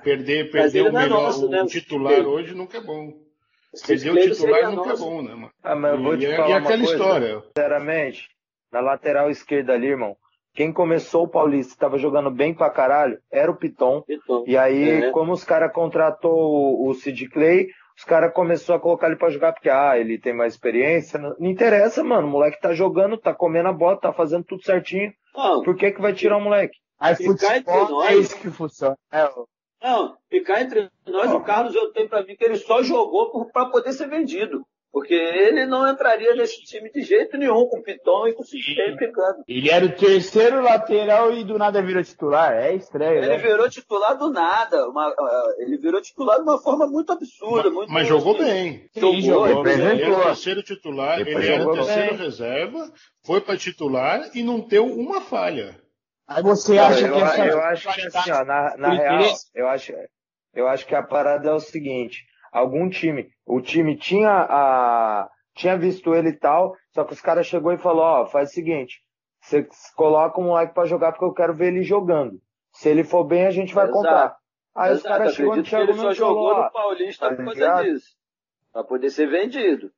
[0.01, 3.13] Perder, perder ele o é melhor, nosso, o né, o titular hoje nunca é bom.
[3.85, 5.03] Perder o titular nunca é nosso.
[5.03, 5.51] bom, né, mano?
[5.61, 6.93] Ah, mas eu vou E, te é- falar e uma aquela coisa.
[6.93, 7.43] história.
[7.57, 8.27] Sinceramente,
[8.71, 10.15] na lateral esquerda ali, irmão,
[10.53, 14.01] quem começou o Paulista e tava jogando bem pra caralho era o Piton.
[14.03, 14.43] Piton.
[14.47, 15.11] E aí, É.
[15.11, 19.29] como os caras contratou o, o Sid Clay, os caras começou a colocar ele pra
[19.29, 21.19] jogar porque, ah, ele tem mais experiência.
[21.19, 22.27] Não, não interessa, mano.
[22.27, 25.11] O moleque tá jogando, tá comendo a bola, tá fazendo tudo certinho.
[25.35, 26.77] Não, Por que que vai tirar o moleque?
[26.99, 28.97] Aí futebol nós- é isso que funciona.
[29.11, 29.29] É,
[29.83, 33.51] não, cá entre nós, o Carlos eu tenho pra mim que ele só jogou por-
[33.51, 34.63] pra poder ser vendido.
[34.93, 38.45] Porque ele não entraria nesse time de jeito nenhum, com o Piton e com o
[38.45, 39.43] Sid brigando.
[39.47, 42.53] ele era o terceiro lateral e do nada virou titular.
[42.53, 43.37] É estranho, Ele né?
[43.37, 44.87] virou titular do nada.
[44.87, 47.63] uma- uh, ele virou titular de uma forma muito absurda.
[47.63, 48.87] Mas, muito, mas jogou bem.
[48.93, 52.25] Sim, jogou, Ele era o terceiro titular, ele Depois era o jogou terceiro bem.
[52.25, 52.93] reserva,
[53.25, 55.75] foi para titular e não deu uma falha.
[56.27, 59.23] Aí você acha eu, que essa eu acho que assim, ó, na, na real,
[59.55, 59.91] eu acho,
[60.53, 62.23] eu acho que a parada é o seguinte,
[62.53, 67.47] algum time, o time tinha a, tinha visto ele e tal, só que os caras
[67.47, 69.01] chegou e falou, ó, faz o seguinte,
[69.41, 72.39] você coloca um moleque pra jogar porque eu quero ver ele jogando.
[72.71, 73.97] Se ele for bem, a gente vai Exato.
[73.97, 74.37] comprar.
[74.75, 77.35] Aí os Exato, caras chegou no Thiago ele só e falou, jogou no Paulista tá
[77.35, 77.83] por causa ligado?
[77.83, 78.15] disso.
[78.71, 79.91] Pra poder ser vendido.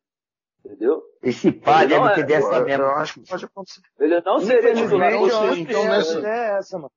[0.65, 1.04] Entendeu?
[1.22, 2.84] esse pá não deve é- ter dessa eu- mesmo.
[2.84, 3.82] eu acho que pode acontecer.
[4.00, 5.12] Ele não seria titular.
[5.54, 6.91] Que então, nessa- é essa, mano.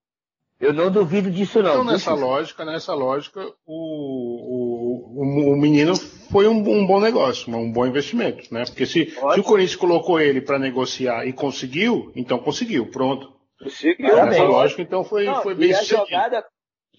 [0.58, 1.70] Eu não duvido disso, não.
[1.70, 4.67] Então, nessa lógica, nessa lógica, o, o,
[4.98, 5.94] o menino
[6.30, 8.64] foi um, um, bom negócio, um bom investimento, né?
[8.64, 13.32] Porque se, se o Corinthians colocou ele para negociar e conseguiu, então conseguiu, pronto.
[13.62, 16.06] Conseguiu, nessa lógica, então foi, não, foi bem sucedido.
[16.06, 16.44] Jogada,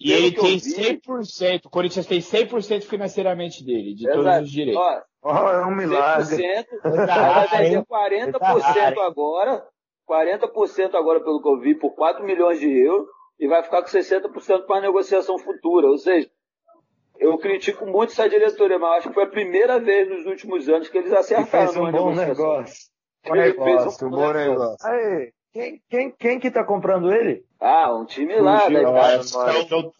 [0.00, 4.24] e ele tem 100%, o Corinthians tem 100% financeiramente dele, de Exato.
[4.24, 4.82] todos os direitos.
[5.22, 6.36] Ó, oh, é um milagre.
[6.36, 6.66] 100%,
[7.06, 9.62] vai fazer 40% agora,
[10.08, 13.06] 40% agora pelo que eu vi, por 4 milhões de euros,
[13.38, 15.86] e vai ficar com 60% para a negociação futura.
[15.86, 16.30] Ou seja,
[17.20, 20.88] eu critico muito essa diretoria, mas acho que foi a primeira vez nos últimos anos
[20.88, 21.68] que eles acertaram.
[21.72, 22.90] fez um bom negócio.
[23.26, 24.88] Bom negócio, um bom negócio.
[24.88, 27.44] Aí, quem, quem, quem que tá comprando ele?
[27.60, 29.20] Ah, um time lá da Itália.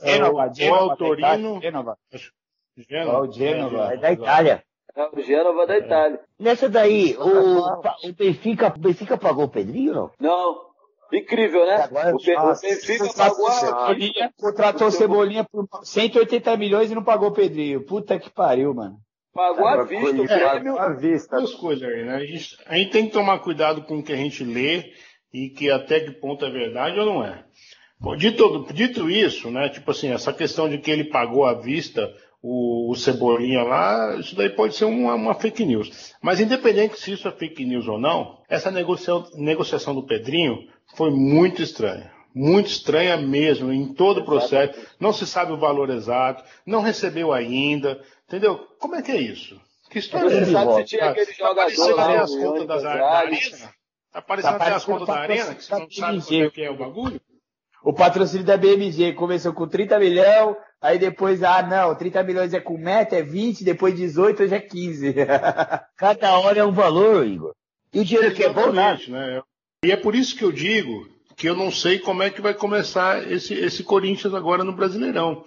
[0.00, 1.60] É o Genova, Torino.
[1.60, 1.98] Genova.
[2.74, 3.92] O Genova.
[3.92, 4.64] É da Itália.
[4.96, 6.20] É o Genova da Itália.
[6.38, 10.10] Nessa daí, o, o Benfica, o Benfica pagou o Pedrinho, não?
[10.18, 10.69] Não.
[11.12, 11.76] Incrível, né?
[11.76, 12.18] Agora, o,
[12.60, 13.52] Benfica pagou a...
[13.52, 17.84] Cebolinha, contratou o Cebolinha por 180 milhões e não pagou o Pedrinho.
[17.84, 18.98] Puta que pariu, mano.
[19.32, 20.78] Pagou à vista, o prêmio.
[20.78, 21.36] À vista.
[21.36, 22.16] Duas coisas aí, né?
[22.16, 24.92] A gente, a gente tem que tomar cuidado com o que a gente lê
[25.32, 27.44] e que até que ponto é verdade ou não é.
[27.98, 32.10] Bom, dito, dito isso, né, tipo assim, essa questão de que ele pagou à vista
[32.42, 36.14] o, o Cebolinha lá, isso daí pode ser uma, uma, fake news.
[36.22, 41.10] Mas independente se isso é fake news ou não, essa negociação, negociação do Pedrinho foi
[41.10, 42.10] muito estranha.
[42.34, 44.78] Muito estranha mesmo, em todo o processo.
[45.00, 48.58] Não se sabe o valor exato, não recebeu ainda, entendeu?
[48.78, 49.60] Como é que é isso?
[49.90, 50.74] Que história é essa?
[50.76, 53.40] se tinha aquele jogador lá, as contas das, da arena?
[54.12, 56.62] Tá aparecendo tá até as contas da arena, que você não sabe como é que
[56.62, 57.20] é o bagulho?
[57.82, 62.60] O patrocínio da BMG começou com 30 milhões, aí depois, ah, não, 30 milhões é
[62.60, 65.14] com meta, é 20, depois 18, hoje é 15.
[65.96, 67.52] Cada hora é um valor, Igor.
[67.92, 68.98] E o dinheiro que é bom, né?
[69.08, 69.42] né?
[69.84, 72.52] E é por isso que eu digo que eu não sei como é que vai
[72.52, 75.44] começar esse, esse Corinthians agora no Brasileirão.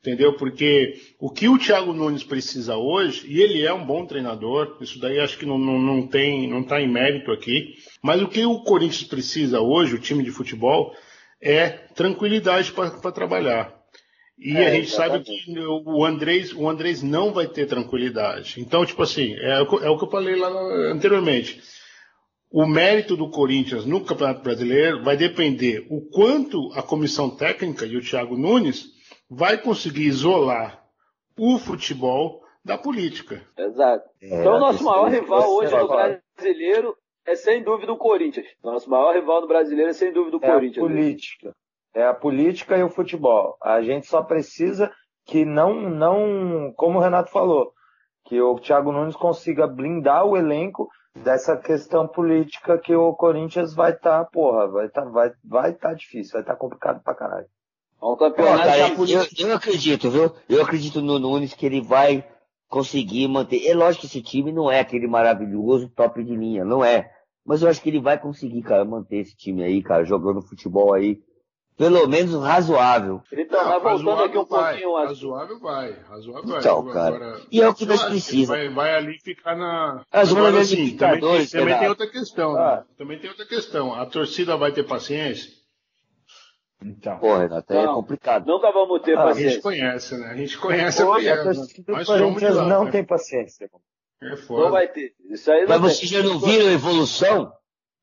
[0.00, 0.34] Entendeu?
[0.34, 5.00] Porque o que o Thiago Nunes precisa hoje, e ele é um bom treinador, isso
[5.00, 8.44] daí acho que não, não, não tem, não está em mérito aqui, mas o que
[8.44, 10.94] o Corinthians precisa hoje, o time de futebol,
[11.40, 13.75] é tranquilidade para trabalhar.
[14.38, 18.60] E é, a gente sabe que o Andrés, o Andrés não vai ter tranquilidade.
[18.60, 20.48] Então, tipo assim, é, é o que eu falei lá
[20.92, 21.62] anteriormente.
[22.50, 27.96] O mérito do Corinthians no Campeonato Brasileiro vai depender o quanto a comissão técnica e
[27.96, 28.86] o Thiago Nunes
[29.28, 30.84] vai conseguir isolar
[31.38, 33.42] o futebol da política.
[33.56, 34.08] Exato.
[34.20, 38.46] É, então, o nosso maior rival hoje no brasileiro é sem dúvida o Corinthians.
[38.62, 40.84] Nosso maior rival no brasileiro é sem dúvida o é Corinthians.
[40.84, 41.54] A política.
[41.96, 43.56] É a política e o futebol.
[43.62, 44.92] A gente só precisa
[45.24, 47.72] que não, não, como o Renato falou,
[48.26, 50.90] que o Thiago Nunes consiga blindar o elenco
[51.24, 55.72] dessa questão política que o Corinthians vai estar, tá, porra, vai estar, tá, vai, vai
[55.72, 57.46] tá difícil, vai estar tá complicado pra caralho.
[58.18, 60.30] Campeonato Pô, cara, eu, eu, acredito, viu?
[60.50, 62.28] Eu acredito no Nunes que ele vai
[62.68, 63.66] conseguir manter.
[63.66, 67.10] É lógico que esse time não é aquele maravilhoso top de linha, não é.
[67.42, 70.92] Mas eu acho que ele vai conseguir, cara, manter esse time aí, cara, jogando futebol
[70.92, 71.18] aí.
[71.76, 73.22] Pelo menos razoável.
[73.30, 74.96] Ele tá não, voltando aqui um vai, pouquinho.
[74.96, 76.94] Razoável vai, razoável então, vai.
[76.94, 77.16] cara.
[77.16, 78.48] Agora, e é o que nós precisamos.
[78.48, 80.02] Vai, vai, ali ficar na.
[80.10, 82.54] As Agora, assim, também, tem, também tem outra questão.
[82.54, 82.60] Né?
[82.60, 82.76] Ah.
[82.76, 82.84] Né?
[82.96, 83.92] Também tem outra questão.
[83.92, 85.52] A torcida vai ter paciência?
[86.82, 87.18] Então.
[87.18, 88.46] Pô, Renato, é complicado.
[88.46, 89.48] Nunca vamos ter ah, paciência.
[89.48, 90.26] A gente conhece, né?
[90.28, 91.92] A gente conhece Pô, a torcida.
[91.92, 92.90] Nós somos lá, não né?
[92.90, 93.70] tem paciência.
[94.22, 94.64] É foda.
[94.64, 95.12] Não vai ter.
[95.28, 97.52] Isso aí Mas vocês já não viram a evolução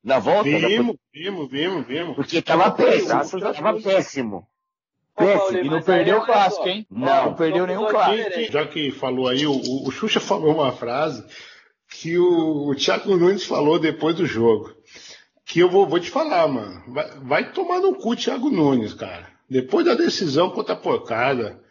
[0.04, 0.44] na volta?
[0.44, 2.16] Vimos, vimos, vimos, vimos.
[2.16, 3.40] Porque tava péssimo.
[3.40, 4.46] Tava péssimo.
[5.16, 5.58] Péssimo.
[5.58, 6.86] E não perdeu o clássico, hein?
[6.90, 8.52] Não, não perdeu nenhum clássico.
[8.52, 11.24] Já que falou aí, o, o Xuxa falou uma frase
[11.88, 14.74] que o, o Thiago Nunes falou depois do jogo.
[15.46, 16.82] Que eu vou, vou te falar, mano.
[16.88, 19.28] Vai, vai tomar no cu Thiago Nunes, cara.
[19.48, 21.62] Depois da decisão contra a porcada,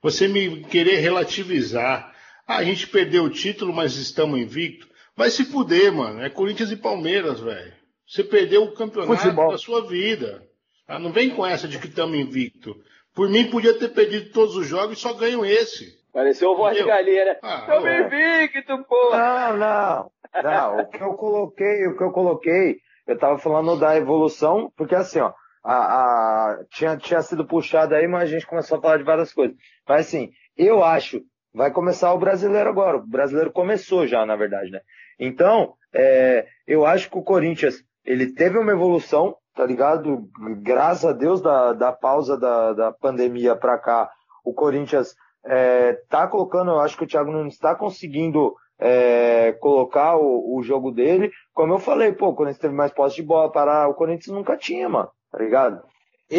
[0.00, 2.12] você me querer relativizar
[2.46, 4.88] ah, a gente perdeu o título, mas estamos invicto.
[5.16, 6.22] Vai se fuder, mano.
[6.22, 7.72] É Corinthians e Palmeiras, velho.
[8.06, 9.50] Você perdeu o campeonato Futebol.
[9.52, 10.42] da sua vida.
[10.86, 12.74] Ah, não vem com essa de que estamos invicto.
[13.14, 16.00] Por mim, podia ter perdido todos os jogos e só ganho esse.
[16.12, 19.18] Pareceu o voz de galinha, Ah, Tamo invicto, porra.
[19.18, 20.10] Não, não.
[20.42, 24.94] Não, o que eu coloquei, o que eu coloquei, eu tava falando da evolução, porque
[24.94, 28.96] assim, ó, a, a, tinha, tinha sido puxado aí, mas a gente começou a falar
[28.96, 29.56] de várias coisas.
[29.86, 31.22] Mas assim, eu acho
[31.54, 32.96] vai começar o brasileiro agora.
[32.96, 34.80] O brasileiro começou já, na verdade, né?
[35.18, 40.28] Então, é, eu acho que o Corinthians, ele teve uma evolução, tá ligado?
[40.62, 44.10] Graças a Deus da, da pausa da, da pandemia para cá,
[44.44, 50.16] o Corinthians é, tá colocando, eu acho que o Thiago não está conseguindo é, colocar
[50.16, 51.30] o, o, jogo dele.
[51.54, 54.56] Como eu falei, pô, o Corinthians teve mais posse de bola, para o Corinthians nunca
[54.56, 55.82] tinha, mano, tá ligado?
[56.30, 56.38] E,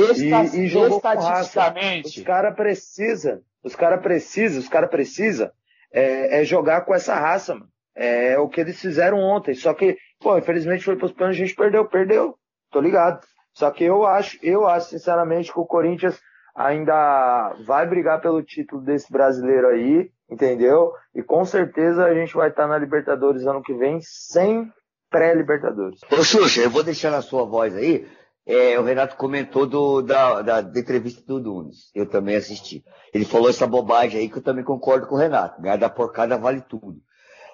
[0.60, 2.20] e jogou estatisticamente.
[2.20, 5.50] Os caras precisam, os caras precisam, os caras precisam
[5.94, 7.68] é, é, jogar com essa raça, mano.
[7.96, 9.54] É o que eles fizeram ontem.
[9.54, 12.36] Só que, pô, infelizmente foi pros planos, a gente perdeu, perdeu.
[12.72, 13.20] Tô ligado.
[13.54, 16.20] Só que eu acho, eu acho sinceramente que o Corinthians
[16.56, 20.92] ainda vai brigar pelo título desse brasileiro aí, entendeu?
[21.14, 24.72] E com certeza a gente vai estar na Libertadores ano que vem sem
[25.10, 26.00] pré-Libertadores.
[26.12, 28.08] Ô Xuxa, eu vou deixar na sua voz aí.
[28.46, 31.92] É, o Renato comentou do, da, da, da, entrevista do Nunes.
[31.96, 32.84] Eu também assisti.
[33.14, 35.62] Ele falou essa bobagem aí que eu também concordo com o Renato.
[35.62, 36.98] Ganhar da porcada vale tudo.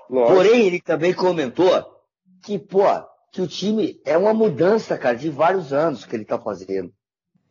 [0.10, 0.36] Lógico.
[0.36, 1.99] Porém, ele também comentou
[2.44, 2.84] que, pô,
[3.32, 6.92] que o time é uma mudança, cara, de vários anos que ele tá fazendo.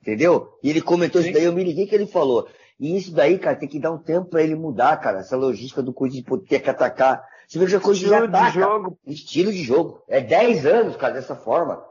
[0.01, 0.49] Entendeu?
[0.63, 1.29] E ele comentou Sim.
[1.29, 2.49] isso daí, eu me liguei que ele falou.
[2.79, 5.21] E isso daí, cara, tem que dar um tempo para ele mudar, cara.
[5.21, 7.23] Essa logística do Corinthians de ter que atacar.
[7.47, 8.51] Você veja coisa Estilo de, ataca.
[8.53, 8.99] de jogo.
[9.07, 10.03] Estilo de jogo.
[10.07, 11.83] É 10 anos, cara, dessa forma.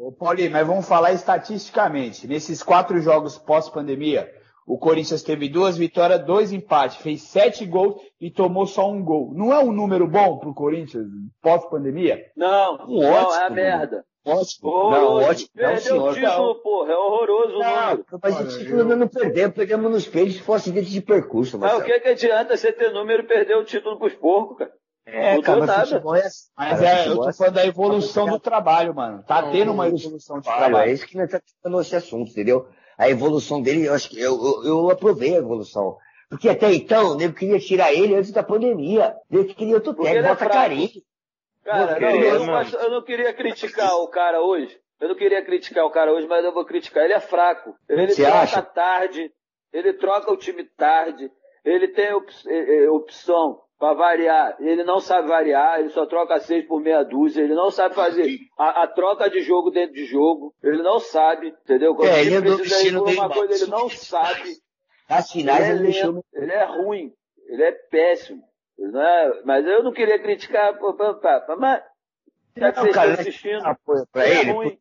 [0.00, 2.26] Ô, Paulinho, mas vamos falar estatisticamente.
[2.26, 4.28] Nesses quatro jogos pós-pandemia,
[4.66, 9.32] o Corinthians teve duas vitórias, dois empates, fez sete gols e tomou só um gol.
[9.34, 11.06] Não é um número bom pro Corinthians
[11.40, 12.24] pós-pandemia?
[12.36, 14.04] Não, um não, ótimo, é merda.
[14.24, 14.90] Ótimo.
[14.90, 15.48] não, ótimo.
[15.52, 16.92] Perdeu não, o título, porra.
[16.92, 20.90] É horroroso não, Mas o título nós não perdemos, perdemos nos peixes se fosse dentro
[20.90, 21.58] de percurso.
[21.58, 24.72] Mas o que, que adianta você ter número e perder o título pros porcos, cara?
[25.04, 25.82] É, não cara, nada.
[25.82, 29.24] É, assim, mas cara, é, eu tô falando da evolução do trabalho, mano.
[29.24, 30.88] Tá tendo uma evolução de trabalho.
[30.88, 32.68] É isso que nós estamos tá esse assunto, entendeu?
[32.98, 35.96] A evolução dele, eu acho que eu, eu, eu aprovei a evolução.
[36.28, 39.14] Porque até então, eu queria tirar ele antes da pandemia.
[39.30, 40.90] Eu queria outro técnico, bota é carinho.
[41.64, 44.80] Cara, não, eu, não, eu não queria criticar o cara hoje.
[45.00, 47.04] Eu não queria criticar o cara hoje, mas eu vou criticar.
[47.04, 47.74] Ele é fraco.
[47.88, 48.62] Ele Você troca acha?
[48.62, 49.32] tarde.
[49.72, 51.30] Ele troca o time tarde.
[51.64, 54.56] Ele tem op é, é, opção para variar.
[54.60, 55.80] Ele não sabe variar.
[55.80, 57.42] Ele só troca seis por meia dúzia.
[57.42, 60.54] Ele não sabe fazer a, a troca de jogo dentro de jogo.
[60.62, 61.92] Ele não sabe, entendeu?
[61.96, 64.50] Quando é, ele precisa ir por uma coisa, ele não sabe.
[65.08, 67.12] As finais ele, ele, é, ele é ruim.
[67.48, 68.40] Ele é péssimo.
[68.78, 69.42] Né?
[69.44, 70.78] Mas eu não queria criticar,
[71.58, 71.82] mas
[72.56, 74.78] já que vocês estão assistindo, apoio pra é ele, ruim.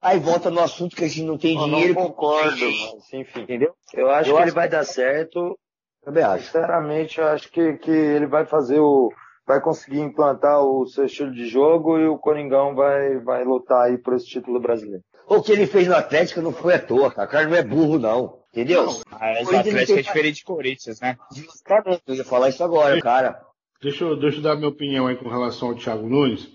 [0.00, 1.94] Aí volta no assunto que a gente não tem eu dinheiro.
[1.94, 3.72] Não concordo, mas enfim, entendeu?
[3.94, 4.72] Eu acho eu que acho ele vai que...
[4.72, 5.56] dar certo.
[6.04, 6.46] Também acho.
[6.46, 9.12] Sinceramente, eu acho que, que ele vai fazer o.
[9.46, 13.98] Vai conseguir implantar o seu estilo de jogo e o Coringão vai, vai lutar aí
[13.98, 15.02] por esse título brasileiro.
[15.26, 17.28] O que ele fez no Atlético não foi à toa, cara.
[17.28, 18.38] O cara não é burro, não.
[18.52, 18.86] Entendeu?
[19.10, 21.16] Mas o Atlético é diferente de Corinthians, né?
[21.34, 23.40] Justamente, eu ia falar isso agora, cara.
[23.80, 26.48] Deixa eu, deixa eu dar minha opinião aí com relação ao Thiago Nunes.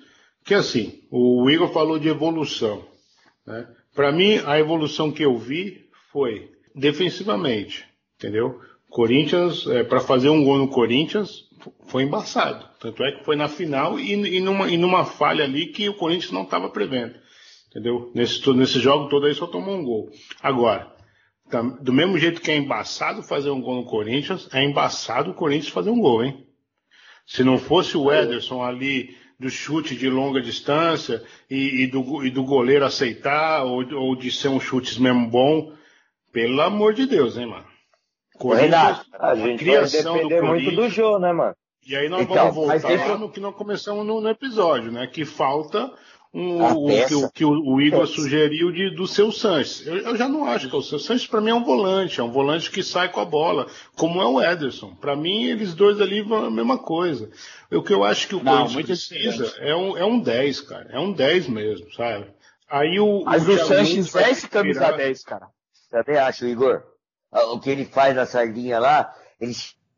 [0.45, 2.85] Que assim, o Igor falou de evolução.
[3.45, 3.67] Né?
[3.93, 8.61] Para mim, a evolução que eu vi foi defensivamente, entendeu?
[8.89, 11.47] Corinthians, é, para fazer um gol no Corinthians,
[11.87, 12.67] foi embaçado.
[12.79, 15.95] Tanto é que foi na final e, e, numa, e numa falha ali que o
[15.95, 17.15] Corinthians não estava prevendo.
[17.69, 18.11] Entendeu?
[18.13, 20.09] Nesse, nesse jogo todo aí só tomou um gol.
[20.41, 20.95] Agora,
[21.81, 25.71] do mesmo jeito que é embaçado fazer um gol no Corinthians, é embaçado o Corinthians
[25.71, 26.45] fazer um gol, hein?
[27.25, 32.31] Se não fosse o Ederson ali do chute de longa distância e, e, do, e
[32.31, 35.73] do, goleiro aceitar, ou, ou, de ser um chute mesmo bom,
[36.31, 37.65] pelo amor de Deus, hein, mano?
[38.37, 41.55] Corinthians, a gente criação vai depender muito do jogo, né, mano?
[41.87, 45.07] E aí nós então, vamos voltar lá no que nós começamos no, no episódio, né?
[45.07, 45.91] Que falta
[46.33, 49.87] um, o, que, o, que o, Igor sugeriu de, do seu Sanches.
[49.87, 52.19] Eu, eu, já não acho que é o seu Sanches para mim é um volante,
[52.19, 54.93] é um volante que sai com a bola, como é o Ederson.
[54.95, 57.29] Para mim eles dois ali vão a mesma coisa.
[57.71, 60.89] O que eu acho que o não, Corinthians precisa é um, é um 10, cara.
[60.91, 62.27] É um 10 mesmo, sabe?
[62.69, 64.97] Aí o Mas o, o Sanches é esse camisa virar...
[64.97, 65.47] 10, cara.
[65.89, 66.83] Também acho, Igor.
[67.31, 69.53] Ah, o que ele faz na sardinha lá, ele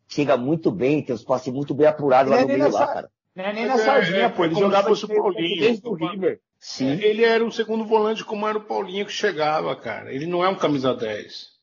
[0.07, 3.09] chega muito bem, tem os passes muito bem apurados lá no meio lá, cara.
[3.35, 4.43] Não é nem na sardinha, é, pô.
[4.43, 5.59] Ele é jogava o Paulinho.
[5.61, 6.39] Desde o River.
[6.59, 6.99] Sim.
[7.01, 10.13] Ele era o segundo volante como era o Paulinho que chegava, cara.
[10.13, 11.59] Ele não é um camisa 10.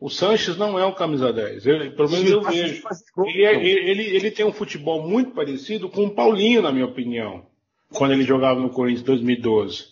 [0.00, 1.66] O Sanches não é um camisa 10.
[1.66, 2.82] Ele, pelo menos eu vejo.
[3.18, 7.46] Ele, é, ele, ele, tem um futebol muito parecido com o Paulinho, na minha opinião.
[7.92, 9.84] Quando ele jogava no Corinthians em 2012.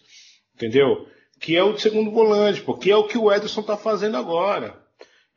[0.54, 1.06] Entendeu?
[1.38, 4.82] Que é o segundo volante, porque é o que o Ederson está fazendo agora.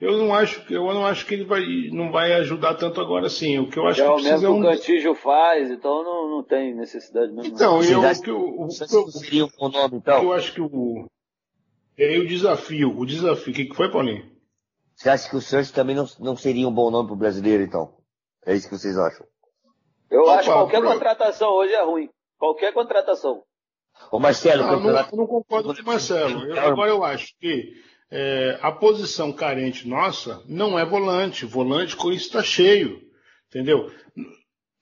[0.01, 1.61] Eu não acho que eu não acho que ele vai
[1.91, 3.59] não vai ajudar tanto agora sim.
[3.59, 4.61] O que eu acho é que precisa mesmo é um...
[4.61, 7.53] que o Cantígio faz, então não, não tem necessidade mesmo.
[7.53, 8.69] Então, eu, o que o,
[9.11, 10.23] seria um nome então.
[10.23, 11.05] Eu acho que o
[11.95, 13.53] é o desafio, o desafio.
[13.53, 14.25] O que, que foi, Paulinho?
[14.95, 17.61] Você acha que o Santos também não, não seria um bom nome para o brasileiro,
[17.61, 17.95] então?
[18.43, 19.27] É isso que vocês acham?
[20.09, 20.89] Eu Opa, acho que qualquer pro...
[20.93, 22.09] contratação hoje é ruim.
[22.39, 23.43] Qualquer contratação.
[24.11, 26.43] Ô Marcelo, ah, não, não, concordo com o Marcelo.
[26.45, 27.71] Eu, agora eu acho que
[28.11, 31.45] é, a posição carente nossa não é volante.
[31.45, 33.01] Volante com isso está cheio.
[33.47, 33.89] Entendeu?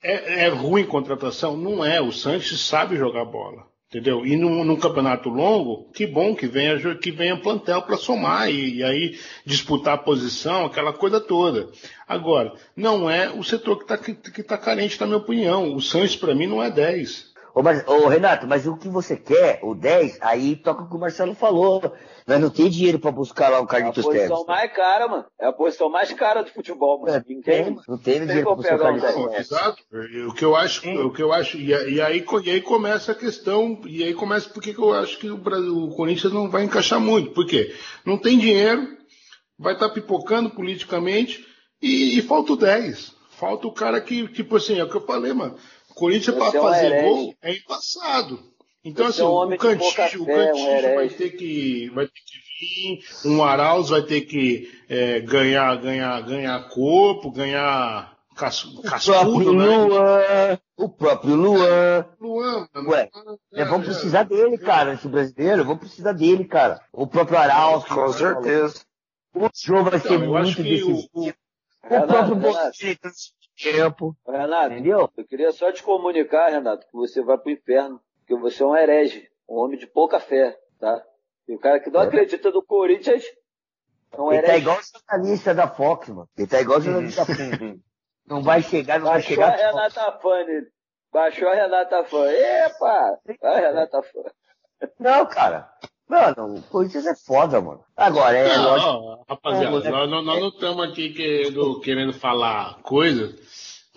[0.02, 1.56] É, é, ruim contratação?
[1.56, 2.00] Não é.
[2.00, 3.70] O Sanches sabe jogar bola.
[3.88, 4.24] Entendeu?
[4.24, 8.76] E num, num, campeonato longo, que bom que venha, que venha plantel para somar e,
[8.76, 11.68] e, aí disputar a posição, aquela coisa toda.
[12.06, 15.74] Agora, não é o setor que está que, que tá carente, na minha opinião.
[15.74, 17.29] O Santos, para mim, não é 10.
[17.54, 20.96] Ô, mas, ô, Renato, mas o que você quer, o 10, aí toca o que
[20.96, 21.80] o Marcelo falou.
[22.26, 24.22] Nós não tem dinheiro pra buscar lá o Carlitos Teves.
[24.22, 24.60] É a posição Teves.
[24.60, 25.24] mais cara, mano.
[25.40, 27.12] É a posição mais cara do futebol, mano.
[27.12, 29.38] É, não tem, não tem, dinheiro pra buscar o Carlitos Teves.
[29.38, 29.82] Exato.
[30.28, 33.16] O que eu acho, o que eu acho, e, e, aí, e aí começa a
[33.16, 37.00] questão, e aí começa porque eu acho que o, Brasil, o Corinthians não vai encaixar
[37.00, 37.32] muito.
[37.32, 37.74] Por quê?
[38.04, 38.96] Não tem dinheiro,
[39.58, 41.44] vai estar tá pipocando politicamente,
[41.82, 43.18] e, e falta o 10.
[43.30, 45.56] Falta o cara que, tipo assim, é o que eu falei, mano.
[45.94, 48.50] Corinthians para é fazer gol é embaçado.
[48.84, 52.50] Então, assim, é um o Cantígio, o Cantígio um vai ter que vai ter que
[52.60, 59.66] vir, um Arauz vai ter que é, ganhar, ganhar, ganhar corpo, ganhar cascudo, o né?
[59.66, 62.06] Luan, o próprio Luan.
[62.18, 62.90] Luan, mano.
[62.90, 63.10] Ué,
[63.52, 66.80] é, vamos precisar dele, cara, esse brasileiro, vamos precisar dele, cara.
[66.92, 67.84] O próprio Arauz.
[67.84, 68.80] Com certeza.
[69.34, 71.08] O jogo vai então, ser muito decisivo.
[71.12, 72.72] O, o, o próprio Bolsonaro
[73.62, 74.16] tempo.
[74.26, 75.10] Renato, entendeu?
[75.16, 78.76] Eu queria só te comunicar, Renato, que você vai pro inferno, que você é um
[78.76, 81.04] herege, um homem de pouca fé, tá?
[81.48, 82.04] E o cara que não é.
[82.06, 83.24] acredita no Corinthians
[84.12, 84.52] é um Ele tá herege.
[84.52, 86.28] tá igual o jornalista da Fox, mano.
[86.36, 87.80] Ele tá igual o jornalista da Fox.
[88.26, 89.50] Não vai chegar, não Baixou vai chegar.
[89.50, 90.66] Baixou a Renata Fã nele.
[91.12, 92.30] Baixou a Renata Fã.
[92.30, 93.18] Epa!
[93.42, 94.20] Vai, Renata Fã.
[94.98, 95.68] Não, cara.
[96.10, 97.84] Mano, o Corinthians é foda, mano.
[97.96, 99.24] Agora, é não, lógico.
[99.28, 103.32] Rapaziada, nós, nós, não estamos aqui querendo, querendo falar coisa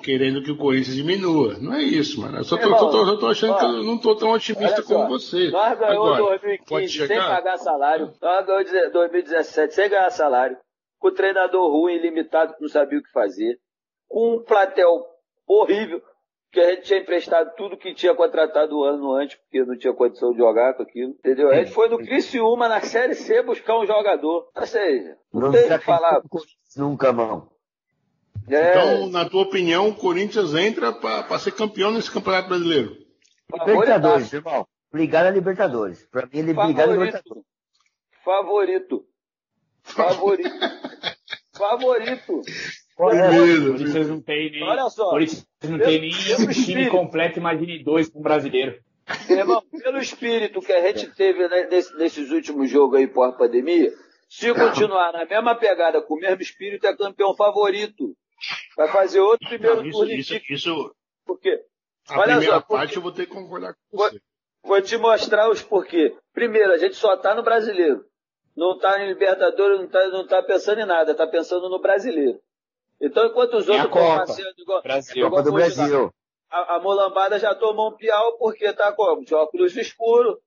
[0.03, 1.55] querendo que o Corinthians diminua.
[1.59, 2.37] Não é isso, mano.
[2.37, 5.07] Eu só tô, tô, tô, tô achando ó, que eu não tô tão otimista como
[5.07, 5.49] você.
[5.49, 8.13] Nós ganhamos 2015 sem pagar salário.
[8.21, 10.57] Nós ganhamos 2017 sem ganhar salário.
[10.99, 13.57] Com o treinador ruim, limitado, que não sabia o que fazer.
[14.07, 15.05] Com um platel
[15.47, 16.01] horrível
[16.51, 19.91] que a gente tinha emprestado tudo que tinha contratado o ano antes, porque não tinha
[19.91, 21.49] condição de jogar com aquilo, entendeu?
[21.49, 24.47] A gente foi no Criciúma, na Série C, buscar um jogador.
[24.55, 26.21] Ou seja, não, não tem o que falar.
[26.77, 27.52] Nunca, não.
[28.47, 28.69] É...
[28.69, 32.97] Então, na tua opinião, o Corinthians entra para ser campeão nesse Campeonato Brasileiro?
[33.65, 34.67] Libertadores, irmão.
[34.93, 36.05] Ligar a Libertadores.
[36.11, 37.43] Para mim, ele ligar a Libertadores.
[38.23, 39.05] Favorito.
[39.83, 40.49] Favorito.
[41.55, 42.41] Favorito.
[42.97, 47.39] Olha, o Corinthians não tem nem, Olha só, Corinthians não tem nem um time completo,
[47.39, 48.79] imagine dois com um brasileiro.
[49.29, 53.91] Irmão, pelo espírito que a gente teve nesse, nesses últimos jogos aí pós-pandemia,
[54.29, 58.15] se continuar na mesma pegada, com o mesmo espírito, é campeão favorito.
[58.75, 60.13] Vai fazer outro primeiro não, isso, turno.
[60.13, 61.63] Isso, isso, Por quê?
[62.09, 64.19] A Olha primeira só, parte eu vou ter que concordar com você.
[64.63, 66.15] Vou, vou te mostrar os porquê.
[66.33, 68.05] Primeiro, a gente só tá no brasileiro.
[68.55, 72.39] Não tá em Libertadores, não tá, não tá pensando em nada, tá pensando no brasileiro.
[73.01, 75.29] Então, enquanto os outros estão passeando igual, Brasil.
[75.29, 76.13] Copa do Brasil.
[76.49, 79.25] A, a molambada já tomou um piau porque tá como?
[79.25, 80.39] De óculos escuro,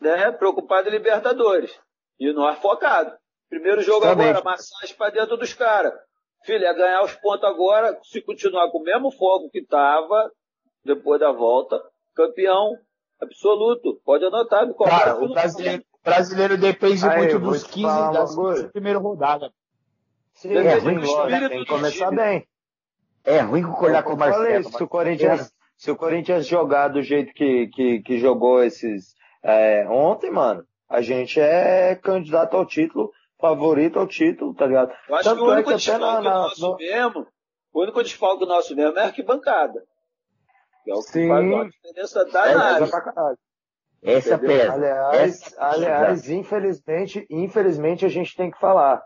[0.00, 0.30] né?
[0.32, 1.76] Preocupado em Libertadores.
[2.18, 3.16] E nós focado.
[3.48, 4.28] Primeiro jogo Também.
[4.28, 5.92] agora, massagem pra dentro dos caras.
[6.44, 10.30] Filho, é ganhar os pontos agora, se continuar com o mesmo foco que tava
[10.84, 11.80] depois da volta,
[12.14, 12.76] campeão
[13.20, 14.00] absoluto.
[14.04, 19.50] Pode anotar, me Cara, o brasileiro, brasileiro depende Aí, muito dos 15 da primeira rodada.
[20.34, 22.46] Sim, é ruim, lógico, tem que começar bem.
[23.24, 24.44] É ruim concordar com o Marcelo.
[24.44, 29.14] Falei, se o Corinthians, se o Corinthians jogar do jeito que, que, que jogou esses
[29.42, 33.10] é, ontem, mano, a gente é candidato ao título,
[33.44, 34.90] favorito ao título, tá ligado?
[35.06, 36.76] Eu acho Tanto que o único é que desfalque na, nosso no...
[36.76, 37.26] mesmo,
[37.74, 39.84] o único desfalque nosso mesmo é a arquibancada.
[40.82, 41.28] Que é o que Sim.
[41.28, 42.86] faz uma diferença danada.
[44.02, 44.72] Essa pesa.
[44.72, 49.02] Aliás, Essa aliás, infelizmente, infelizmente a gente tem que falar.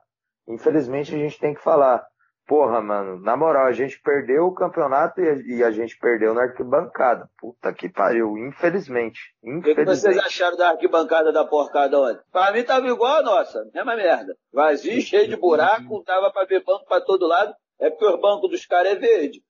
[0.49, 2.05] Infelizmente a gente tem que falar.
[2.49, 6.33] Porra, mano, na moral, a gente perdeu o campeonato e a, e a gente perdeu
[6.33, 7.29] na arquibancada.
[7.39, 9.21] Puta que pariu, infelizmente.
[9.45, 9.59] infelizmente.
[9.59, 12.23] O que, que, vocês acharam da arquibancada da porcada ontem?
[12.33, 14.35] Pra mim tava igual a nossa, mesma merda.
[14.51, 17.55] Vazio, cheio de buraco, tava pra ver banco pra todo lado.
[17.79, 19.43] É porque os bancos dos caras é verde.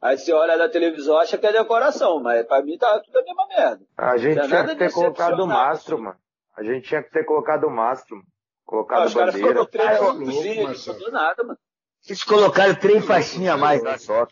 [0.00, 3.22] Aí você olha na televisão acha que é decoração, mas pra mim tava tudo a
[3.22, 3.84] mesma merda.
[3.98, 6.16] A gente tinha que ter colocado o mastro, mano.
[6.56, 8.28] A gente tinha que ter colocado o mastro, mano.
[8.64, 11.58] Colocado ah, os caras ficam no treino, ah, não não nada, mano.
[12.06, 14.26] Eles colocaram três faixinhas a mais lá só.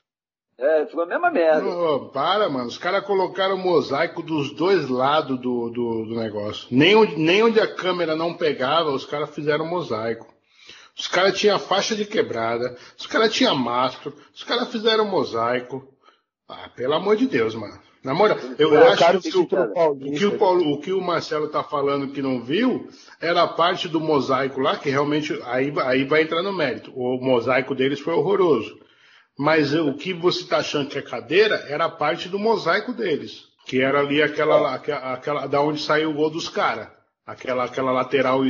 [0.57, 1.67] É, ficou a mesma merda.
[1.67, 2.69] Oh, para, mano.
[2.69, 6.69] Os caras colocaram mosaico dos dois lados do, do, do, negócio.
[6.71, 10.33] Nem onde, nem onde a câmera não pegava, os caras fizeram mosaico.
[10.97, 15.89] Os caras tinham faixa de quebrada, os caras tinham mastro, os caras fizeram mosaico.
[16.49, 17.81] Ah, pelo amor de Deus, mano.
[18.05, 22.13] Na moral, eu, acho que, o, que o, Paulo, o que o Marcelo tá falando
[22.13, 22.87] que não viu
[23.19, 26.93] era parte do mosaico lá, que realmente aí, aí vai entrar no mérito.
[26.95, 28.79] O mosaico deles foi horroroso.
[29.39, 33.45] Mas o que você está achando que é cadeira era parte do mosaico deles.
[33.67, 36.89] que era ali aquela, aquela, aquela da onde saiu o gol dos caras.
[37.27, 38.43] Aquela, aquela lateral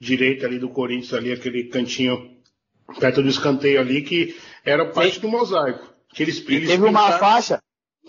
[0.00, 2.36] direita ali do Corinthians, ali, aquele cantinho
[2.98, 5.20] perto do escanteio ali, que era parte Sim.
[5.20, 5.94] do mosaico.
[6.08, 6.90] Que eles, eles teve pintaram...
[6.90, 7.62] uma faixa,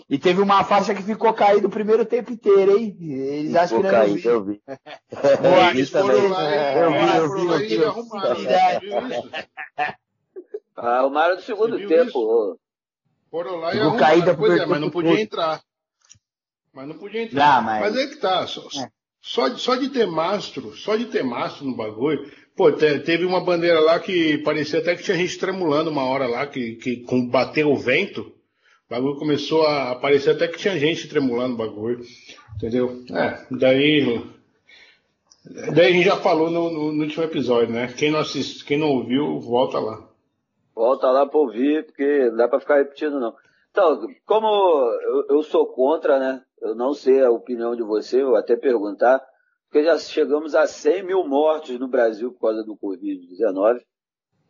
[0.08, 2.96] e teve uma faixa que ficou caída o primeiro tempo inteiro, hein?
[2.98, 4.62] Eles que não caído, eu vi.
[5.42, 9.30] Boa, eles foram lá, eu vi, eu vi, eu vi, e arrumaram.
[10.76, 12.58] Arrumaram no segundo tempo.
[13.30, 14.36] Foram lá e arrumaram.
[14.36, 15.60] Pois é, mas não podia entrar.
[16.72, 17.56] Mas não podia entrar.
[17.56, 17.80] Não, mas...
[17.80, 18.46] mas é que tá.
[18.46, 18.88] Só, é.
[19.20, 22.30] só, só de ter mastro, só de ter mastro no bagulho.
[22.56, 26.46] Pô, teve uma bandeira lá que parecia até que tinha gente tremulando uma hora lá,
[26.46, 28.32] que, que com bateu o vento,
[28.88, 32.00] o bagulho começou a aparecer até que tinha gente tremulando o bagulho.
[32.56, 33.04] Entendeu?
[33.12, 34.24] É, daí.
[35.74, 37.92] Daí a gente já falou no, no, no último episódio, né?
[37.92, 40.08] Quem não assist, quem não ouviu, volta lá.
[40.74, 43.34] Volta lá para ouvir, porque não dá para ficar repetindo, não.
[43.70, 46.42] Então, como eu, eu, sou contra, né?
[46.60, 49.22] Eu não sei a opinião de você, vou até perguntar,
[49.64, 53.80] porque já chegamos a 100 mil mortos no Brasil por causa do Covid-19.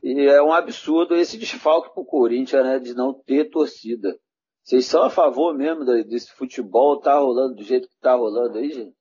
[0.02, 2.78] E é um absurdo esse desfalque pro Corinthians, né?
[2.78, 4.16] De não ter torcida.
[4.62, 8.70] Vocês são a favor mesmo desse futebol tá rolando do jeito que tá rolando aí,
[8.70, 8.94] gente?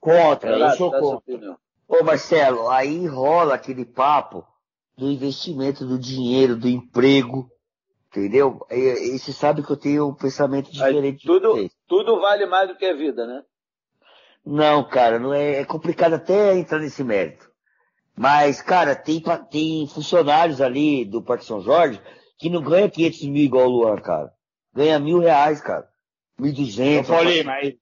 [0.00, 1.58] Contra, eu sou contra.
[1.88, 4.44] Ô Marcelo, aí rola aquele papo
[4.96, 7.50] do investimento do dinheiro, do emprego,
[8.08, 8.66] entendeu?
[8.70, 11.28] E, e você sabe que eu tenho um pensamento diferente.
[11.28, 13.42] Aí, tudo, tudo vale mais do que a vida, né?
[14.44, 17.50] Não, cara, não é, é complicado até entrar nesse mérito.
[18.16, 22.00] Mas, cara, tem, tem funcionários ali do Parque São Jorge
[22.38, 24.32] que não ganha 500 mil igual o Luan, cara.
[24.76, 25.88] Ganha mil reais, cara.
[26.38, 26.96] 1.200.
[26.96, 27.74] Eu falei, mas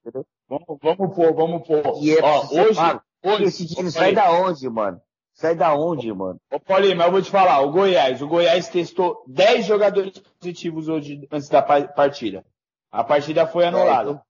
[0.49, 1.83] vamos, vamos pôr, vamos pôr.
[2.01, 5.01] E é Ó, hoje, hoje, esse dinheiro sai da onde, mano?
[5.35, 6.41] Sai da onde, mano?
[6.53, 10.87] Ô, Paulinho, mas eu vou te falar, o Goiás, o Goiás testou 10 jogadores positivos
[10.87, 12.45] hoje antes da partida.
[12.93, 14.11] A partida foi anulada.
[14.11, 14.23] É, então...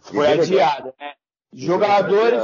[0.00, 1.12] Foi adiada, né?
[1.54, 2.42] Jogadores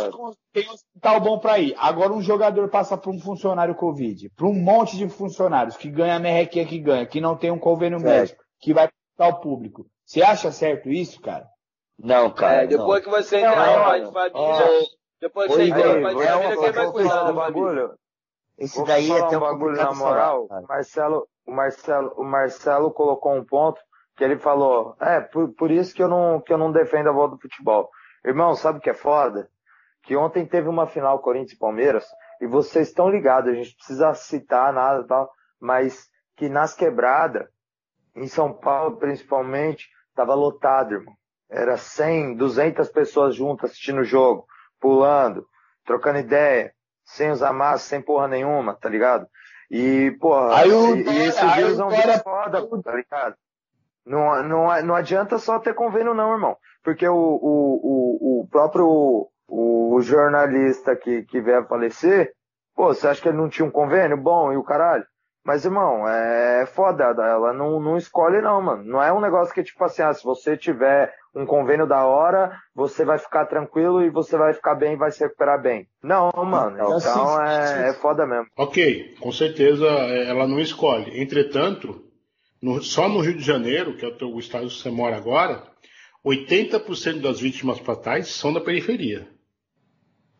[0.52, 1.74] têm um hospital bom para ir.
[1.78, 6.14] Agora um jogador passa para um funcionário Covid, para um monte de funcionários que ganha
[6.14, 8.88] a merrequinha que ganha, que não tem um convênio médico, que vai
[9.26, 9.86] o público.
[10.04, 11.46] Você acha certo isso, cara?
[11.98, 12.62] Não, cara.
[12.62, 13.12] É, depois não.
[13.12, 14.86] que você entrar pai de família,
[15.20, 17.98] depois você entra no pai de família, quem vai cuidar do bagulho?
[18.56, 20.48] Esse daí é até um bagulho na moral.
[20.48, 23.80] Falar, Marcelo, o Marcelo, o Marcelo colocou um ponto
[24.16, 27.12] que ele falou, é, por, por isso que eu não que eu não defendo a
[27.12, 27.88] volta do futebol.
[28.24, 29.48] Irmão, sabe o que é foda?
[30.02, 32.04] Que ontem teve uma final Corinthians e Palmeiras
[32.40, 37.48] e vocês estão ligados, a gente precisa citar nada tal, mas que nas quebradas,
[38.22, 41.14] em São Paulo principalmente, tava lotado, irmão.
[41.50, 44.46] Era 100, 200 pessoas juntas assistindo o jogo,
[44.80, 45.46] pulando,
[45.84, 46.72] trocando ideia,
[47.04, 49.26] sem usar máscara, sem porra nenhuma, tá ligado?
[49.70, 52.18] E, porra, aí o, e, e esses dias não cara...
[52.18, 53.34] foda, tá ligado?
[54.04, 56.56] Não, não, não adianta só ter convênio não, irmão.
[56.82, 62.32] Porque o, o, o, o próprio o jornalista que, que veio a falecer,
[62.74, 64.16] pô, você acha que ele não tinha um convênio?
[64.16, 65.04] Bom, e o caralho?
[65.48, 68.84] Mas, irmão, é foda, ela não, não escolhe não, mano.
[68.84, 72.54] Não é um negócio que, tipo assim, ah, se você tiver um convênio da hora,
[72.74, 75.88] você vai ficar tranquilo e você vai ficar bem e vai se recuperar bem.
[76.02, 78.44] Não, mano, então é, é foda mesmo.
[78.58, 81.18] Ok, com certeza é, ela não escolhe.
[81.18, 82.04] Entretanto,
[82.60, 85.16] no, só no Rio de Janeiro, que é o, teu, o estado que você mora
[85.16, 85.62] agora,
[86.26, 89.26] 80% das vítimas fatais são da periferia.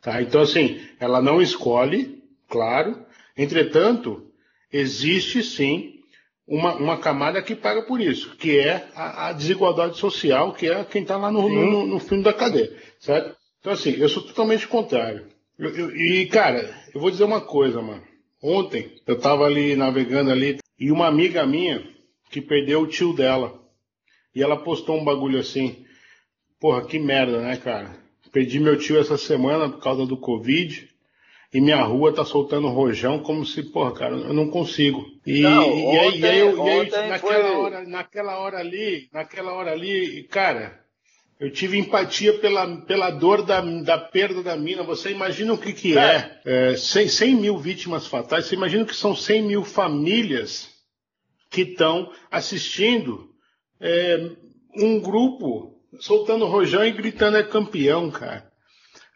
[0.03, 0.21] Tá?
[0.21, 3.07] Então, assim, ela não escolhe, claro.
[3.35, 4.28] Entretanto,
[4.73, 5.99] existe sim
[6.47, 10.85] uma, uma camada que paga por isso, que é a, a desigualdade social, que é
[10.85, 12.75] quem está lá no, no, no, fundo da cadeia.
[12.99, 13.37] Certo?
[13.61, 15.27] Então, assim, eu sou totalmente contrário.
[15.59, 18.03] Eu, eu, e, cara, eu vou dizer uma coisa, mano.
[18.43, 21.87] Ontem, eu estava ali navegando ali, e uma amiga minha,
[22.31, 23.61] que perdeu o tio dela.
[24.35, 25.85] E ela postou um bagulho assim.
[26.61, 27.97] Porra, que merda, né, cara?
[28.33, 30.89] Perdi meu tio essa semana por causa do Covid.
[31.53, 35.03] E minha rua tá soltando rojão como se, porra, cara, eu não consigo.
[35.27, 37.57] E, não, e, ontem, aí, e aí, eu, e aí naquela, foi...
[37.57, 40.79] hora, naquela hora ali, naquela hora ali, cara,
[41.41, 44.83] eu tive empatia pela, pela dor da, da perda da mina.
[44.83, 48.95] Você imagina o que, que é, é 100, 100 mil vítimas fatais, você imagina que
[48.95, 50.69] são 100 mil famílias
[51.51, 53.31] que estão assistindo
[53.81, 54.31] é,
[54.77, 58.47] um grupo soltando rojão e gritando é campeão, cara.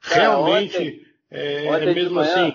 [0.01, 1.01] Realmente, ontem,
[1.33, 2.55] é, é mesmo assim.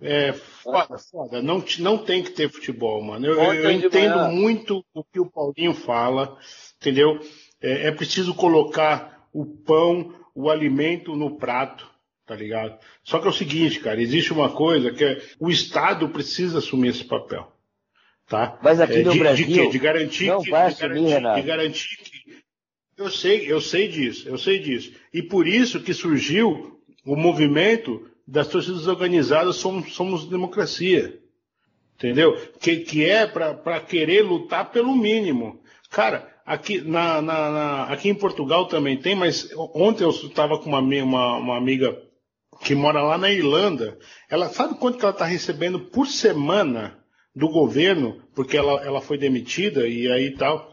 [0.00, 1.40] É foda, foda.
[1.40, 3.24] Não, não tem que ter futebol, mano.
[3.24, 4.28] Eu, eu entendo manhã.
[4.28, 6.36] muito o que o Paulinho fala,
[6.80, 7.20] entendeu?
[7.60, 11.88] É, é preciso colocar o pão, o alimento no prato,
[12.26, 12.78] tá ligado?
[13.04, 16.88] Só que é o seguinte, cara, existe uma coisa que é o Estado precisa assumir
[16.88, 17.52] esse papel.
[18.28, 18.58] Tá?
[18.60, 19.46] Mas aqui é, no de, Brasil.
[19.46, 19.68] De, quê?
[19.68, 22.42] de garantir não que, vai de assumir, garantir, de garantir que.
[22.96, 24.92] Eu sei, eu sei disso, eu sei disso.
[25.12, 26.71] E por isso que surgiu
[27.04, 31.18] o movimento das torcidas organizadas Somos, Somos Democracia.
[31.96, 32.36] Entendeu?
[32.58, 35.60] Que, que é para querer lutar pelo mínimo.
[35.90, 40.68] Cara, aqui, na, na, na, aqui em Portugal também tem, mas ontem eu estava com
[40.68, 41.96] uma, uma, uma, amiga
[42.60, 43.96] que mora lá na Irlanda.
[44.28, 46.98] Ela sabe quanto que ela está recebendo por semana
[47.34, 50.72] do governo, porque ela, ela foi demitida e aí tal.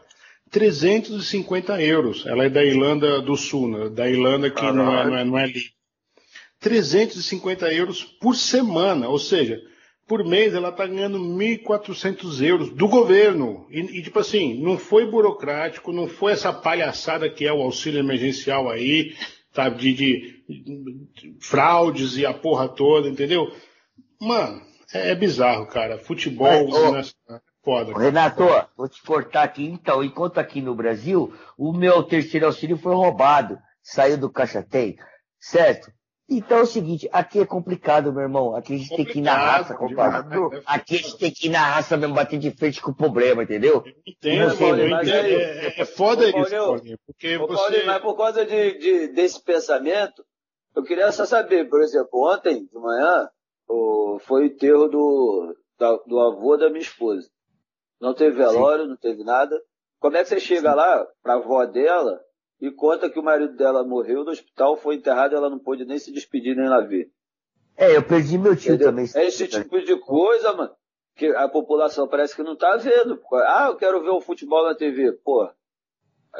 [0.50, 2.26] 350 euros.
[2.26, 3.88] Ela é da Irlanda do Sul, né?
[3.88, 5.62] da Irlanda que não é, não é, não é ali.
[6.60, 9.60] 350 euros por semana, ou seja,
[10.06, 13.66] por mês ela está ganhando 1.400 euros do governo.
[13.70, 18.00] E, e, tipo assim, não foi burocrático, não foi essa palhaçada que é o auxílio
[18.00, 19.14] emergencial aí,
[19.52, 20.44] sabe, de, de,
[21.14, 23.50] de fraudes e a porra toda, entendeu?
[24.20, 24.60] Mano,
[24.92, 25.98] é, é bizarro, cara.
[25.98, 27.14] Futebol, Mas,
[27.62, 27.92] Foda.
[27.96, 28.42] Renato,
[28.74, 29.64] vou te cortar aqui.
[29.64, 33.58] Então, enquanto aqui no Brasil, o meu terceiro auxílio foi roubado.
[33.82, 34.96] Saiu do caixa tem,
[35.38, 35.92] certo?
[36.32, 38.54] Então é o seguinte, aqui é complicado, meu irmão.
[38.54, 40.38] Aqui a gente tem que ir na raça, compadre.
[40.64, 43.42] Aqui a gente tem que ir na raça mesmo, bater de frente com o problema,
[43.42, 43.82] entendeu?
[44.06, 46.96] Entendo, Paulinho, mas é, é, é foda isso, Paulinho.
[47.04, 47.54] Porque você...
[47.54, 50.24] Paulinho, mas por causa de, de, desse pensamento,
[50.76, 53.28] eu queria só saber, por exemplo, ontem de manhã,
[53.68, 57.28] o, foi o enterro do, da, do avô da minha esposa.
[58.00, 58.90] Não teve velório, Sim.
[58.90, 59.60] não teve nada.
[59.98, 60.76] Como é que você chega Sim.
[60.76, 62.20] lá pra avó dela
[62.60, 65.84] e conta que o marido dela morreu no hospital, foi enterrado e ela não pôde
[65.84, 67.10] nem se despedir nem lá ver?
[67.76, 68.88] É, eu perdi meu tio Entendeu?
[68.88, 69.06] também.
[69.14, 70.70] É esse tipo de coisa, mano,
[71.16, 73.18] que a população parece que não tá vendo.
[73.32, 75.12] Ah, eu quero ver o futebol na TV.
[75.12, 75.50] Pô,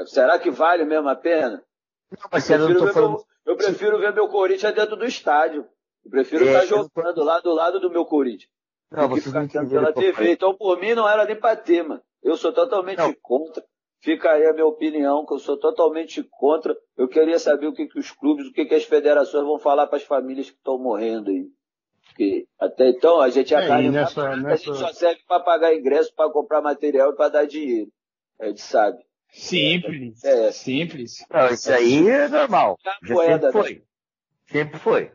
[0.06, 1.64] será que vale mesmo a pena?
[2.10, 3.10] Não, mas eu, prefiro ver falando...
[3.12, 5.66] meu, eu prefiro ver meu Corinthians dentro do estádio.
[6.04, 7.24] Eu prefiro é, estar jogando tô...
[7.24, 8.50] lá do lado do meu Corinthians.
[8.90, 10.32] Não, vocês não pela TV.
[10.32, 12.02] Então, por mim, não era nem pra ter, mano.
[12.22, 13.14] Eu sou totalmente não.
[13.22, 13.64] contra.
[14.03, 16.74] Fica aí a minha opinião, que eu sou totalmente contra.
[16.96, 19.86] Eu queria saber o que, que os clubes, o que, que as federações vão falar
[19.86, 21.46] para as famílias que estão morrendo aí.
[22.07, 24.48] Porque até então a gente é, acaba, nessa, nessa...
[24.48, 27.90] a gente só serve para pagar ingresso, para comprar material e para dar dinheiro.
[28.40, 28.98] A gente sabe.
[29.32, 30.24] Simples.
[30.24, 30.51] É.
[30.51, 31.24] Simples.
[31.30, 32.78] Não, isso aí é normal.
[32.82, 33.53] Já moeda, sempre né?
[33.53, 33.74] foi.
[33.74, 33.82] Né?
[34.46, 35.12] Sempre foi.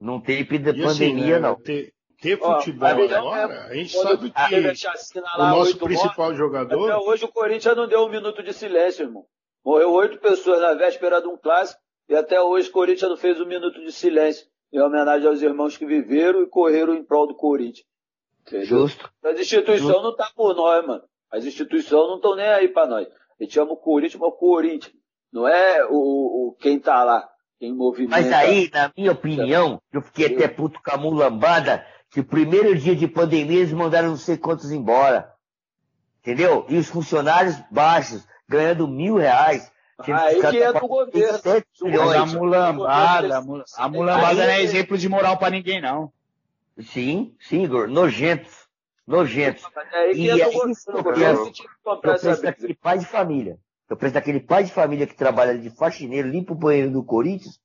[0.00, 1.56] Não tem pandemia, assim, né, não.
[1.56, 6.90] Ter, ter futebol agora, a gente sabe que o nosso principal mortos, jogador.
[6.90, 9.24] Até hoje o Corinthians não deu um minuto de silêncio, irmão.
[9.64, 13.40] Morreu oito pessoas na véspera de um clássico e até hoje o Corinthians não fez
[13.40, 17.34] um minuto de silêncio em homenagem aos irmãos que viveram e correram em prol do
[17.34, 17.86] Corinthians.
[18.42, 18.66] Entendeu?
[18.66, 19.10] Justo.
[19.24, 20.02] As instituições Justo.
[20.02, 21.02] não tá por nós, mano.
[21.30, 23.06] As instituições não estão nem aí pra nós.
[23.08, 24.92] A gente ama o Corinthians, mas o Corinthians.
[25.32, 28.20] Não é o, o quem tá lá, quem movimenta.
[28.20, 32.76] Mas aí, na minha opinião, eu fiquei até puto com a mulambada que o primeiro
[32.76, 35.32] dia de pandemia eles mandaram não sei quantos embora.
[36.20, 36.66] Entendeu?
[36.68, 39.70] E os funcionários baixos, ganhando mil reais.
[39.98, 41.40] Aí que é do governo.
[41.82, 43.42] Mas a mulambada,
[43.76, 46.12] a mulambada não é exemplo de moral para ninguém, não.
[46.82, 47.88] Sim, sim, Igor.
[47.88, 48.68] Nojentos.
[49.06, 49.64] Nojentos.
[49.92, 53.58] É e é isso eu penso daquele pai de família.
[53.88, 57.60] Eu penso daquele pai de família que trabalha de faxineiro, limpa o banheiro do Corinthians,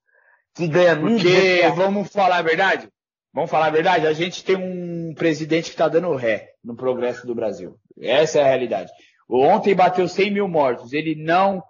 [0.55, 2.89] que ganha mil Porque, vamos falar a verdade,
[3.35, 4.07] Vamos falar a verdade?
[4.07, 7.75] A gente tem um presidente que está dando ré no progresso do Brasil.
[7.99, 8.89] Essa é a realidade.
[9.29, 10.93] Ontem bateu 100 mil mortos.
[10.93, 11.61] Ele não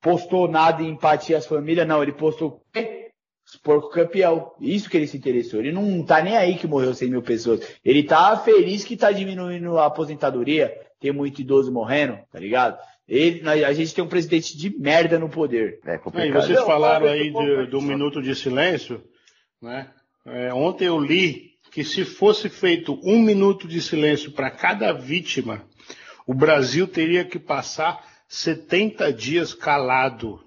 [0.00, 2.04] postou nada em empatia às famílias, não.
[2.04, 2.62] Ele postou
[3.64, 4.52] porco campeão.
[4.60, 5.58] Isso que ele se interessou.
[5.58, 7.66] Ele não tá nem aí que morreu 100 mil pessoas.
[7.84, 10.72] Ele tá feliz que tá diminuindo a aposentadoria.
[11.00, 12.78] Tem muito idoso morrendo, tá ligado?
[13.08, 15.80] Ele, a gente tem um presidente de merda no poder.
[15.84, 16.28] É complicado.
[16.28, 19.02] E vocês falaram aí do, do minuto de silêncio,
[19.60, 19.90] né?
[20.26, 25.64] É, ontem eu li que se fosse feito um minuto de silêncio para cada vítima,
[26.26, 30.42] o Brasil teria que passar 70 dias calado.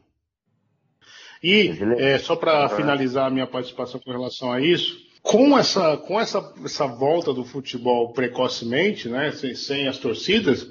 [1.41, 6.19] E, é, só para finalizar a minha participação com relação a isso, com essa, com
[6.19, 10.67] essa, essa volta do futebol precocemente, né, sem, sem as torcidas,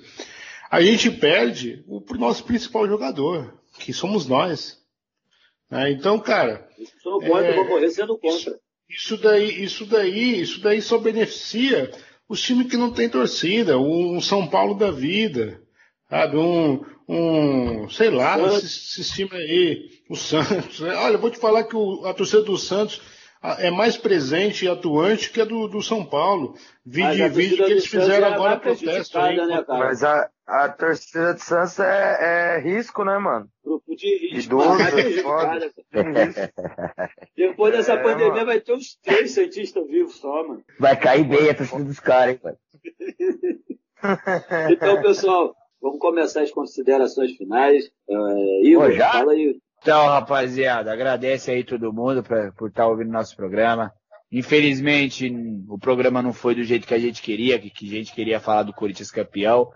[0.71, 4.79] a gente perde o nosso principal jogador, que somos nós.
[5.71, 5.93] Né?
[5.93, 6.69] Então, cara.
[7.03, 8.59] Sou contra, é, vou morrer sendo contra.
[8.89, 11.91] Isso daí, isso daí, isso daí só beneficia
[12.29, 15.61] os times que não têm torcida, um São Paulo da vida,
[16.09, 16.37] sabe?
[16.37, 20.81] Um, um sei lá, esses, esse times aí, o Santos.
[20.81, 20.95] Né?
[20.95, 23.01] Olha, eu vou te falar que o, a torcida do Santos
[23.59, 26.55] é mais presente e atuante que a do, do São Paulo.
[26.85, 29.37] Vide, vide que eles fizeram é agora protesto aí.
[29.37, 33.49] Né, Mas a, a torcida do Santos é, é risco, né, mano?
[33.65, 34.55] Grupo de risco.
[34.55, 34.79] Idoso,
[37.37, 38.47] Depois dessa é, pandemia mano.
[38.47, 40.65] vai ter uns três cientistas vivos só, mano.
[40.79, 42.59] Vai cair bem a torcida dos caras, hein, mano.
[44.71, 47.91] então, pessoal, Vamos começar as considerações finais.
[48.09, 49.13] É, Igor, já?
[49.13, 49.61] fala aí.
[49.81, 53.93] Então, rapaziada, agradece aí todo mundo pra, por estar tá ouvindo nosso programa.
[54.31, 55.33] Infelizmente,
[55.69, 58.39] o programa não foi do jeito que a gente queria, que, que a gente queria
[58.39, 59.71] falar do Corinthians campeão.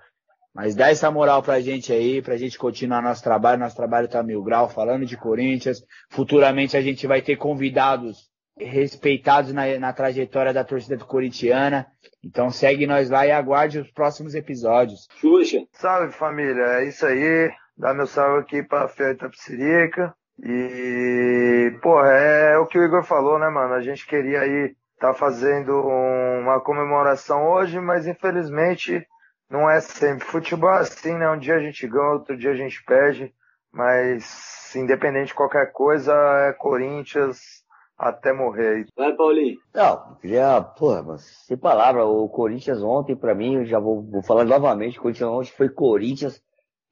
[0.55, 3.61] Mas dá essa moral pra gente aí, pra gente continuar nosso trabalho.
[3.61, 5.83] Nosso trabalho tá mil grau, falando de Corinthians.
[6.11, 11.87] Futuramente a gente vai ter convidados respeitados na, na trajetória da torcida do corintiana.
[12.23, 15.09] Então segue nós lá e aguarde os próximos episódios.
[15.19, 15.65] Xuxa.
[15.73, 17.51] Salve família, é isso aí.
[17.77, 20.15] Dá meu salve aqui pra Fé Tapsirica.
[20.43, 23.75] E, pô, é o que o Igor falou, né, mano?
[23.75, 29.05] A gente queria aí tá fazendo uma comemoração hoje, mas infelizmente
[29.51, 30.25] não é sempre.
[30.25, 31.29] Futebol é assim, né?
[31.29, 33.35] Um dia a gente ganha, outro dia a gente perde,
[33.73, 36.15] mas independente de qualquer coisa,
[36.49, 37.41] é Corinthians
[37.99, 38.87] até morrer.
[38.97, 39.59] Vai, Paulinho.
[39.75, 44.23] Não, já, porra, mas sem palavra, o Corinthians ontem, para mim, eu já vou, vou
[44.23, 46.41] falar novamente, o Corinthians ontem foi Corinthians,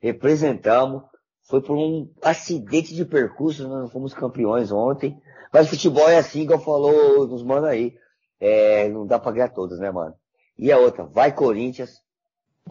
[0.00, 1.02] representamos,
[1.42, 5.20] foi por um acidente de percurso, nós não fomos campeões ontem,
[5.52, 7.94] mas futebol é assim, igual falou nos mano aí,
[8.38, 10.14] é, não dá pra ganhar todos, né, mano?
[10.58, 12.00] E a outra, vai Corinthians,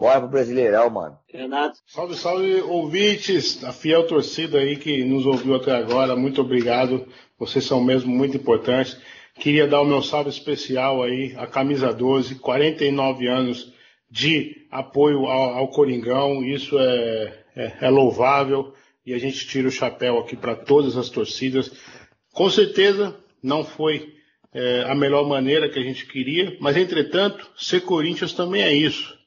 [0.00, 1.18] Bora pro Brasileirão, mano.
[1.28, 1.78] Renato.
[1.86, 6.16] Salve, salve, ouvintes, a fiel torcida aí que nos ouviu até agora.
[6.16, 7.06] Muito obrigado.
[7.38, 8.98] Vocês são mesmo muito importantes.
[9.34, 13.74] Queria dar o meu salve especial aí à Camisa 12, 49 anos
[14.10, 16.44] de apoio ao, ao Coringão.
[16.44, 21.08] Isso é, é, é louvável e a gente tira o chapéu aqui para todas as
[21.08, 21.70] torcidas.
[22.32, 24.14] Com certeza não foi
[24.52, 29.20] é, a melhor maneira que a gente queria, mas entretanto, ser Corinthians também é isso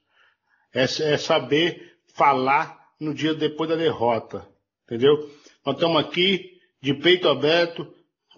[0.74, 4.48] é, é saber falar no dia depois da derrota,
[4.86, 5.30] entendeu?
[5.66, 7.88] Nós estamos aqui de peito aberto,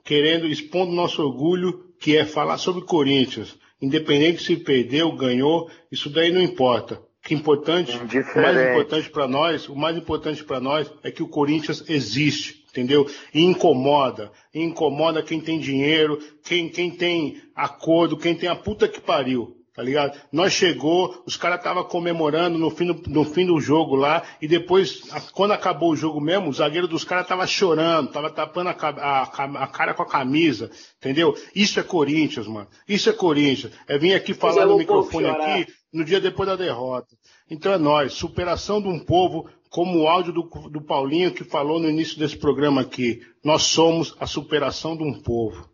[0.03, 3.57] querendo, expondo nosso orgulho, que é falar sobre Corinthians.
[3.81, 6.95] Independente se perdeu, ganhou, isso daí não importa.
[6.95, 11.11] O que é importante, o mais importante para nós, o mais importante para nós é
[11.11, 13.09] que o Corinthians existe, entendeu?
[13.33, 18.87] E incomoda, e incomoda quem tem dinheiro, quem, quem tem acordo, quem tem a puta
[18.87, 20.17] que pariu tá ligado?
[20.31, 24.47] Nós chegou, os caras estavam comemorando no fim, do, no fim do jogo lá, e
[24.47, 25.01] depois,
[25.33, 29.23] quando acabou o jogo mesmo, o zagueiro dos caras tava chorando, tava tapando a, a,
[29.63, 31.35] a, cara com a camisa, entendeu?
[31.53, 32.67] Isso é Corinthians, mano.
[32.87, 33.73] Isso é Corinthians.
[33.87, 37.15] É vir aqui falar no microfone aqui no dia depois da derrota.
[37.49, 41.81] Então é nós, superação de um povo, como o áudio do, do Paulinho que falou
[41.81, 43.21] no início desse programa aqui.
[43.43, 45.69] Nós somos a superação de um povo.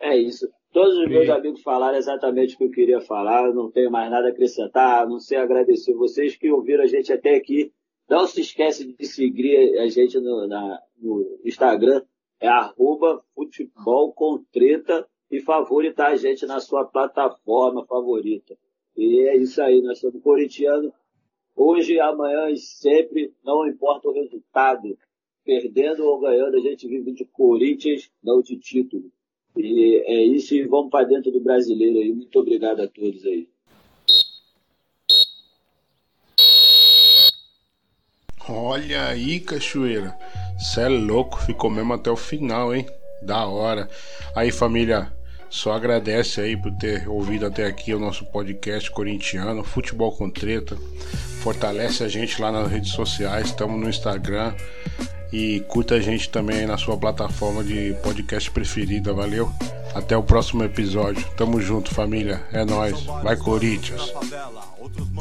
[0.00, 0.46] É isso.
[0.76, 4.26] Todos os meus amigos falaram exatamente o que eu queria falar, não tenho mais nada
[4.28, 7.72] a acrescentar, a não ser agradecer vocês que ouviram a gente até aqui.
[8.06, 12.02] Não se esquece de seguir a gente no, na, no Instagram,
[12.38, 18.54] é arroba futebol com treta e favoritar a gente na sua plataforma favorita.
[18.94, 20.92] E é isso aí, nós somos corintianos.
[21.56, 24.98] Hoje, amanhã e sempre, não importa o resultado.
[25.42, 29.10] Perdendo ou ganhando, a gente vive de Corinthians, não de título.
[29.56, 32.12] E é isso, e vamos para dentro do brasileiro aí.
[32.12, 33.48] Muito obrigado a todos aí.
[38.48, 40.16] Olha aí, cachoeira.
[40.58, 42.86] Cê é louco, ficou mesmo até o final, hein?
[43.22, 43.88] Da hora.
[44.36, 45.12] Aí, família,
[45.50, 50.76] só agradece aí por ter ouvido até aqui o nosso podcast corintiano, Futebol com Treta.
[51.42, 54.54] Fortalece a gente lá nas redes sociais, estamos no Instagram.
[55.32, 59.50] E curta a gente também na sua plataforma de podcast preferida, valeu?
[59.94, 61.26] Até o próximo episódio.
[61.36, 62.42] Tamo junto, família.
[62.52, 63.02] É nós.
[63.22, 64.12] Vai Corinthians.